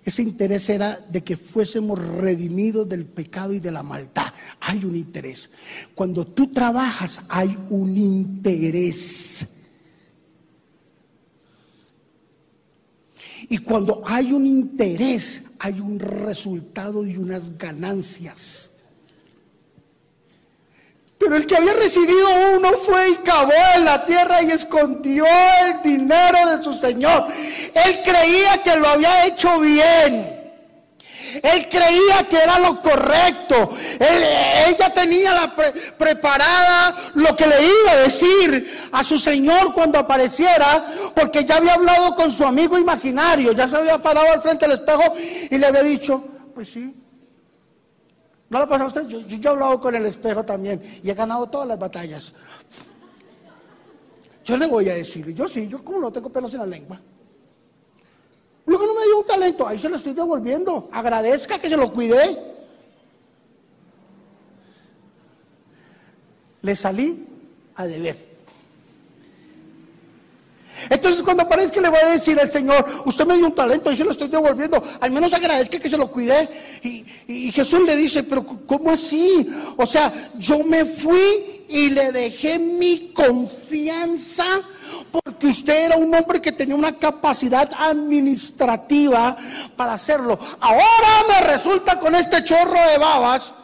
Ese 0.05 0.23
interés 0.23 0.69
era 0.69 0.97
de 0.97 1.23
que 1.23 1.37
fuésemos 1.37 1.99
redimidos 1.99 2.89
del 2.89 3.05
pecado 3.05 3.53
y 3.53 3.61
de 3.61 3.71
la 3.71 3.85
maldad. 3.85 4.33
Hay 4.61 4.85
un 4.85 4.97
interés. 4.97 5.49
Cuando 5.95 6.27
tú 6.27 6.49
trabajas 6.49 7.21
hay 7.29 7.57
un 7.71 7.97
interés. 7.97 9.47
Y 13.49 13.59
cuando 13.59 14.03
hay 14.05 14.33
un 14.33 14.45
interés, 14.45 15.45
hay 15.59 15.79
un 15.79 16.01
resultado 16.01 17.07
y 17.07 17.17
unas 17.17 17.57
ganancias. 17.57 18.72
El 21.35 21.47
que 21.47 21.57
había 21.57 21.73
recibido 21.75 22.29
uno 22.57 22.73
fue 22.85 23.11
y 23.11 23.17
cavó 23.17 23.53
en 23.75 23.85
la 23.85 24.05
tierra 24.05 24.43
y 24.43 24.51
escondió 24.51 25.25
el 25.65 25.83
dinero 25.83 26.57
de 26.57 26.63
su 26.63 26.75
señor. 26.75 27.27
Él 27.75 28.01
creía 28.05 28.63
que 28.63 28.77
lo 28.77 28.89
había 28.89 29.27
hecho 29.27 29.59
bien. 29.61 30.41
Él 31.43 31.69
creía 31.71 32.29
que 32.29 32.37
era 32.37 32.59
lo 32.59 32.83
correcto. 32.83 33.71
Ella 33.99 34.93
tenía 34.93 35.33
la 35.33 35.55
preparada 35.97 36.95
lo 37.15 37.35
que 37.35 37.47
le 37.47 37.63
iba 37.63 37.93
a 37.93 37.97
decir 38.01 38.89
a 38.93 39.03
su 39.03 39.19
Señor 39.19 39.73
cuando 39.73 39.99
apareciera, 39.99 40.85
porque 41.15 41.45
ya 41.45 41.57
había 41.57 41.75
hablado 41.75 42.15
con 42.15 42.31
su 42.31 42.45
amigo 42.45 42.77
imaginario, 42.77 43.53
ya 43.53 43.67
se 43.67 43.77
había 43.77 43.99
parado 43.99 44.31
al 44.33 44.43
frente 44.43 44.67
del 44.67 44.79
espejo 44.79 45.15
y 45.51 45.57
le 45.57 45.67
había 45.67 45.83
dicho, 45.83 46.23
pues 46.55 46.71
sí, 46.71 46.95
¿No 48.53 48.59
lo 48.59 48.69
pasa 48.69 48.85
a 48.85 48.87
usted? 48.87 49.09
Yo, 49.09 49.19
he 49.19 49.49
hablado 49.49 49.81
con 49.81 49.95
el 49.95 50.05
espejo 50.05 50.45
también 50.45 50.79
y 51.03 51.09
he 51.09 51.15
ganado 51.15 51.47
todas 51.47 51.67
las 51.67 51.79
batallas. 51.79 52.35
Yo 54.45 54.59
le 54.59 54.67
voy 54.67 54.91
a 54.91 54.95
decir, 54.95 55.33
yo 55.33 55.49
sí, 55.49 55.67
yo 55.69 55.83
como 55.83 55.99
no 56.01 56.13
tengo 56.13 56.29
pelos 56.29 56.53
en 56.53 56.61
la 56.61 56.67
lengua. 56.67 57.01
Luego 58.67 58.87
no 58.87 58.95
me 58.95 59.07
dio 59.07 59.21
un 59.21 59.25
talento, 59.25 59.67
ahí 59.67 59.79
se 59.79 59.89
lo 59.89 59.97
estoy 59.97 60.13
devolviendo. 60.13 60.91
Agradezca 60.93 61.59
que 61.59 61.71
se 61.71 61.79
lo 61.79 61.91
cuidé. 61.91 62.39
Le 66.61 66.77
salí 66.77 67.27
a 67.75 67.87
deber. 67.87 68.32
Entonces 70.91 71.23
cuando 71.23 71.43
aparezca 71.43 71.81
le 71.81 71.89
voy 71.89 72.01
a 72.03 72.11
decir 72.11 72.39
al 72.41 72.51
Señor, 72.51 72.87
usted 73.05 73.27
me 73.27 73.37
dio 73.37 73.47
un 73.47 73.55
talento 73.55 73.91
y 73.91 73.97
se 73.97 74.05
lo 74.05 74.13
estoy 74.13 74.29
devolviendo, 74.29 74.83
al 75.01 75.11
menos 75.11 75.33
agradezca 75.33 75.79
que 75.79 75.89
se 75.89 75.97
lo 75.97 76.11
cuidé. 76.11 76.49
Y, 76.83 77.05
y 77.27 77.53
Jesús 77.53 77.81
le 77.81 77.97
dice, 77.97 78.23
pero 78.23 78.45
¿cómo 78.45 78.91
así? 78.91 79.47
O 79.77 79.87
sea, 79.87 80.13
yo 80.39 80.61
me 80.65 80.85
fui 80.85 81.65
y 81.69 81.91
le 81.91 82.13
dejé 82.13 82.59
mi 82.59 83.13
confianza 83.13 84.45
porque 85.11 85.47
usted 85.47 85.87
era 85.87 85.97
un 85.97 86.15
hombre 86.15 86.41
que 86.41 86.53
tenía 86.53 86.75
una 86.75 86.99
capacidad 86.99 87.71
administrativa 87.77 89.37
para 89.77 89.95
hacerlo. 89.95 90.39
Ahora 90.61 91.25
me 91.29 91.47
resulta 91.47 91.99
con 91.99 92.15
este 92.15 92.45
chorro 92.45 92.79
de 92.91 92.99
babas 92.99 93.55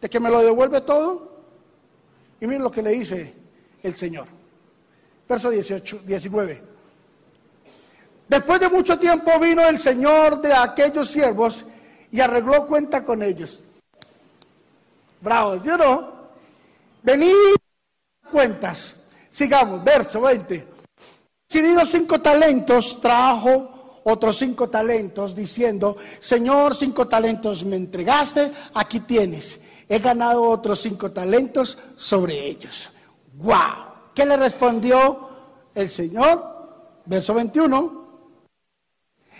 de 0.00 0.08
que 0.08 0.20
me 0.20 0.30
lo 0.30 0.40
devuelve 0.42 0.80
todo. 0.80 1.32
Y 2.40 2.46
miren 2.46 2.62
lo 2.62 2.70
que 2.70 2.82
le 2.82 2.90
dice 2.90 3.34
el 3.82 3.94
Señor. 3.94 4.43
Verso 5.28 5.50
18, 5.50 6.00
19. 6.04 6.62
Después 8.28 8.60
de 8.60 8.68
mucho 8.68 8.98
tiempo 8.98 9.38
vino 9.38 9.66
el 9.66 9.78
Señor 9.78 10.40
de 10.40 10.52
aquellos 10.52 11.08
siervos 11.08 11.64
y 12.10 12.20
arregló 12.20 12.66
cuenta 12.66 13.04
con 13.04 13.22
ellos. 13.22 13.64
Bravo, 15.20 15.58
¿sí 15.62 15.70
o 15.70 15.76
no? 15.76 16.12
Venid 17.02 17.54
cuentas. 18.30 18.96
Sigamos, 19.30 19.82
verso 19.82 20.20
20. 20.20 20.68
Recibido 21.48 21.84
cinco 21.84 22.20
talentos, 22.20 23.00
trajo 23.00 24.00
otros 24.04 24.36
cinco 24.36 24.68
talentos, 24.68 25.34
diciendo, 25.34 25.96
Señor, 26.18 26.74
cinco 26.74 27.08
talentos 27.08 27.64
me 27.64 27.76
entregaste, 27.76 28.52
aquí 28.74 29.00
tienes. 29.00 29.60
He 29.88 29.98
ganado 29.98 30.42
otros 30.44 30.80
cinco 30.80 31.10
talentos 31.10 31.78
sobre 31.96 32.46
ellos. 32.46 32.90
¡Wow! 33.34 33.93
¿Qué 34.14 34.24
le 34.24 34.36
respondió 34.36 35.28
el 35.74 35.88
Señor? 35.88 36.54
Verso 37.04 37.34
21. 37.34 38.04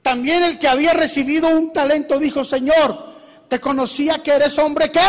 también 0.01 0.43
el 0.43 0.59
que 0.59 0.67
había 0.67 0.93
recibido 0.93 1.49
un 1.49 1.73
talento 1.73 2.19
dijo, 2.19 2.43
Señor, 2.43 3.15
te 3.47 3.59
conocía 3.59 4.21
que 4.21 4.31
eres 4.31 4.57
hombre 4.59 4.91
qué? 4.91 4.99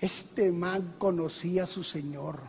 Este 0.00 0.50
man 0.50 0.94
conocía 0.98 1.62
a 1.62 1.66
su 1.66 1.84
Señor. 1.84 2.40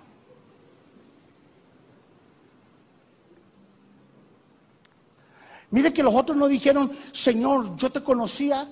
Mire 5.73 5.91
que 5.91 6.03
los 6.03 6.15
otros 6.15 6.37
no 6.37 6.47
dijeron, 6.47 6.91
Señor, 7.11 7.75
yo 7.75 7.91
te 7.91 8.01
conocía 8.01 8.71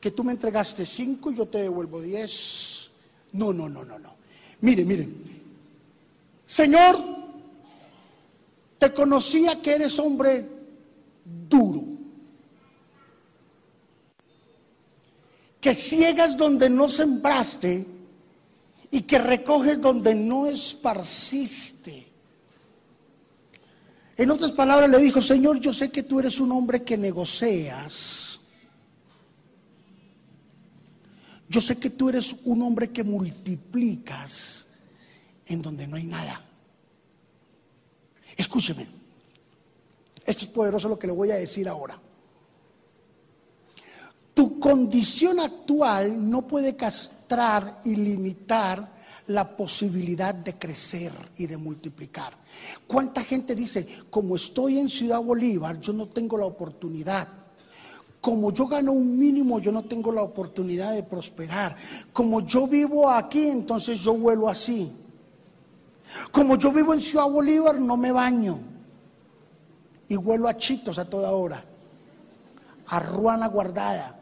que 0.00 0.10
tú 0.12 0.22
me 0.22 0.32
entregaste 0.32 0.86
cinco 0.86 1.30
y 1.30 1.36
yo 1.36 1.46
te 1.46 1.62
devuelvo 1.62 2.00
diez. 2.00 2.90
No, 3.32 3.52
no, 3.52 3.68
no, 3.68 3.84
no, 3.84 3.98
no. 3.98 4.14
Mire, 4.60 4.84
mire. 4.84 5.08
Señor, 6.44 6.98
te 8.78 8.92
conocía 8.92 9.60
que 9.60 9.74
eres 9.74 9.98
hombre 9.98 10.48
duro. 11.48 11.96
que 15.66 15.74
ciegas 15.74 16.36
donde 16.36 16.70
no 16.70 16.88
sembraste 16.88 17.84
y 18.92 19.02
que 19.02 19.18
recoges 19.18 19.80
donde 19.80 20.14
no 20.14 20.46
esparciste. 20.46 22.06
En 24.16 24.30
otras 24.30 24.52
palabras 24.52 24.88
le 24.88 24.98
dijo, 24.98 25.20
Señor, 25.20 25.60
yo 25.60 25.72
sé 25.72 25.90
que 25.90 26.02
tú 26.02 26.20
eres 26.20 26.40
un 26.40 26.50
hombre 26.52 26.82
que 26.82 26.96
negocias. 26.96 28.40
Yo 31.48 31.60
sé 31.60 31.76
que 31.76 31.90
tú 31.90 32.08
eres 32.08 32.34
un 32.44 32.62
hombre 32.62 32.90
que 32.90 33.04
multiplicas 33.04 34.66
en 35.46 35.62
donde 35.62 35.86
no 35.86 35.96
hay 35.96 36.04
nada. 36.04 36.42
Escúcheme, 38.36 38.88
esto 40.24 40.44
es 40.44 40.48
poderoso 40.48 40.88
lo 40.88 40.98
que 40.98 41.06
le 41.06 41.12
voy 41.12 41.30
a 41.30 41.36
decir 41.36 41.68
ahora. 41.68 42.00
Tu 44.34 44.58
condición 44.58 45.40
actual 45.40 46.28
no 46.28 46.46
puede 46.46 46.74
castrar 46.74 47.80
y 47.84 47.96
limitar 47.96 48.95
la 49.28 49.56
posibilidad 49.56 50.34
de 50.34 50.54
crecer 50.54 51.12
y 51.38 51.46
de 51.46 51.56
multiplicar. 51.56 52.32
¿Cuánta 52.86 53.24
gente 53.24 53.54
dice, 53.54 53.86
como 54.10 54.36
estoy 54.36 54.78
en 54.78 54.88
Ciudad 54.88 55.20
Bolívar, 55.20 55.80
yo 55.80 55.92
no 55.92 56.06
tengo 56.06 56.38
la 56.38 56.46
oportunidad? 56.46 57.28
Como 58.20 58.52
yo 58.52 58.66
gano 58.66 58.92
un 58.92 59.18
mínimo, 59.18 59.58
yo 59.58 59.72
no 59.72 59.84
tengo 59.84 60.10
la 60.12 60.22
oportunidad 60.22 60.94
de 60.94 61.02
prosperar. 61.02 61.76
Como 62.12 62.40
yo 62.40 62.66
vivo 62.66 63.08
aquí, 63.10 63.48
entonces 63.48 64.00
yo 64.00 64.14
vuelo 64.14 64.48
así. 64.48 64.92
Como 66.30 66.56
yo 66.56 66.72
vivo 66.72 66.94
en 66.94 67.00
Ciudad 67.00 67.28
Bolívar, 67.28 67.80
no 67.80 67.96
me 67.96 68.12
baño. 68.12 68.58
Y 70.08 70.16
vuelo 70.16 70.48
a 70.48 70.56
chitos 70.56 70.98
a 70.98 71.04
toda 71.04 71.30
hora. 71.32 71.64
A 72.88 73.00
ruana 73.00 73.48
guardada. 73.48 74.18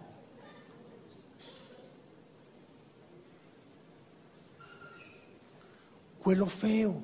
Huelo 6.24 6.46
feo. 6.46 7.00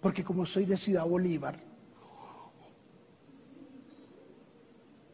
Porque 0.00 0.22
como 0.22 0.44
soy 0.44 0.66
de 0.66 0.76
Ciudad 0.76 1.06
Bolívar, 1.06 1.58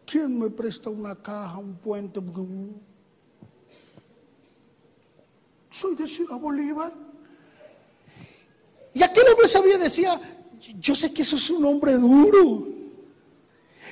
¿quién 0.05 0.39
me 0.39 0.51
presta 0.51 0.91
una 0.91 1.15
caja, 1.15 1.59
un 1.59 1.77
puente? 1.77 2.21
Soy 5.71 5.95
de 5.95 6.07
Ciudad 6.07 6.39
Bolívar. 6.39 6.93
Y 8.93 9.03
aquel 9.03 9.25
hombre 9.29 9.49
sabía, 9.49 9.79
decía, 9.79 10.21
yo 10.79 10.95
sé 10.95 11.13
que 11.15 11.23
eso 11.23 11.37
es 11.37 11.49
un 11.49 11.65
hombre 11.65 11.95
duro, 11.95 12.67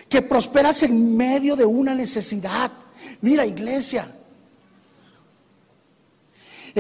que 0.09 0.21
prosperas 0.21 0.83
en 0.83 1.17
medio 1.17 1.57
de 1.57 1.65
una 1.65 1.95
necesidad. 1.95 2.71
Mira, 3.23 3.47
iglesia, 3.47 4.20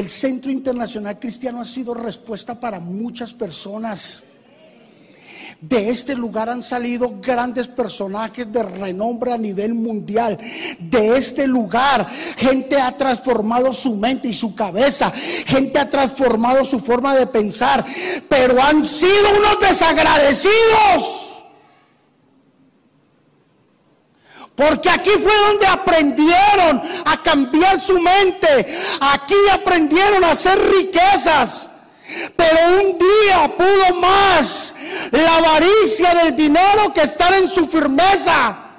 el 0.01 0.09
Centro 0.09 0.51
Internacional 0.51 1.18
Cristiano 1.18 1.61
ha 1.61 1.64
sido 1.66 1.92
respuesta 1.92 2.59
para 2.59 2.80
muchas 2.80 3.34
personas. 3.34 4.24
De 5.61 5.90
este 5.90 6.14
lugar 6.14 6.48
han 6.48 6.62
salido 6.62 7.20
grandes 7.20 7.68
personajes 7.68 8.51
de 8.51 8.62
renombre 8.62 9.30
a 9.30 9.36
nivel 9.36 9.74
mundial. 9.74 10.38
De 10.78 11.18
este 11.18 11.46
lugar 11.46 12.07
gente 12.38 12.80
ha 12.80 12.96
transformado 12.96 13.74
su 13.74 13.94
mente 13.94 14.28
y 14.28 14.34
su 14.34 14.55
cabeza. 14.55 15.11
Gente 15.11 15.78
ha 15.78 15.90
transformado 15.90 16.64
su 16.64 16.80
forma 16.80 17.14
de 17.14 17.26
pensar. 17.26 17.84
Pero 18.26 18.61
han 18.62 18.86
sido 18.86 19.36
unos 19.38 19.61
desagradecidos. 19.61 21.30
Porque 24.61 24.91
aquí 24.91 25.11
fue 25.11 25.35
donde 25.49 25.67
aprendieron 25.67 26.83
a 27.07 27.23
cambiar 27.23 27.81
su 27.81 27.99
mente. 27.99 28.67
Aquí 29.01 29.35
aprendieron 29.51 30.23
a 30.23 30.33
hacer 30.33 30.59
riquezas. 30.59 31.71
Pero 32.37 32.59
un 32.83 32.99
día 32.99 33.57
pudo 33.57 34.01
más 34.01 34.75
la 35.13 35.37
avaricia 35.37 36.15
del 36.15 36.37
dinero 36.37 36.93
que 36.93 37.03
estar 37.03 37.33
en 37.33 37.49
su 37.49 37.67
firmeza. 37.67 38.70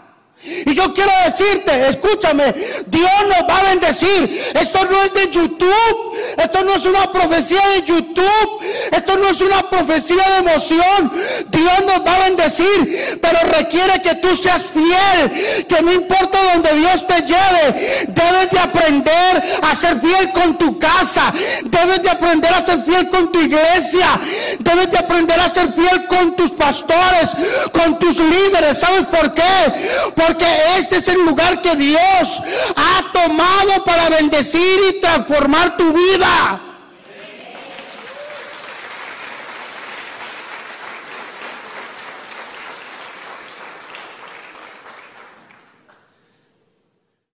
Y 0.43 0.73
yo 0.73 0.91
quiero 0.93 1.11
decirte, 1.25 1.87
escúchame, 1.89 2.53
Dios 2.87 3.11
nos 3.27 3.49
va 3.49 3.59
a 3.59 3.63
bendecir. 3.63 4.43
Esto 4.59 4.79
no 4.89 5.03
es 5.03 5.13
de 5.13 5.29
YouTube, 5.29 6.15
esto 6.37 6.63
no 6.63 6.75
es 6.75 6.85
una 6.85 7.11
profecía 7.11 7.61
de 7.69 7.83
YouTube, 7.83 8.59
esto 8.91 9.17
no 9.17 9.29
es 9.29 9.41
una 9.41 9.69
profecía 9.69 10.23
de 10.31 10.37
emoción. 10.37 11.11
Dios 11.49 11.85
nos 11.85 12.05
va 12.05 12.15
a 12.15 12.19
bendecir, 12.19 13.19
pero 13.21 13.39
requiere 13.51 14.01
que 14.01 14.15
tú 14.15 14.35
seas 14.35 14.63
fiel, 14.73 15.65
que 15.67 15.81
no 15.83 15.93
importa 15.93 16.39
donde 16.53 16.73
Dios 16.75 17.05
te 17.05 17.21
lleve, 17.21 18.07
debes 18.07 18.49
de 18.49 18.59
aprender 18.59 19.43
a 19.61 19.75
ser 19.75 19.99
fiel 20.01 20.31
con 20.31 20.57
tu 20.57 20.79
casa, 20.79 21.31
debes 21.65 22.01
de 22.01 22.09
aprender 22.09 22.51
a 22.51 22.65
ser 22.65 22.83
fiel 22.83 23.09
con 23.09 23.31
tu 23.31 23.39
iglesia, 23.39 24.19
debes 24.59 24.89
de 24.89 24.97
aprender 24.97 25.39
a 25.39 25.53
ser 25.53 25.71
fiel 25.73 26.07
con 26.07 26.35
tus 26.35 26.49
pastores, 26.51 27.29
con 27.71 27.99
tus 27.99 28.17
líderes. 28.17 28.79
¿Sabes 28.79 29.05
por 29.05 29.33
qué? 29.35 30.30
Porque 30.31 30.47
este 30.79 30.95
es 30.95 31.09
el 31.09 31.25
lugar 31.25 31.61
que 31.61 31.75
Dios 31.75 32.41
ha 32.77 33.11
tomado 33.11 33.83
para 33.83 34.07
bendecir 34.07 34.79
y 34.89 35.01
transformar 35.01 35.75
tu 35.75 35.91
vida. 35.91 36.70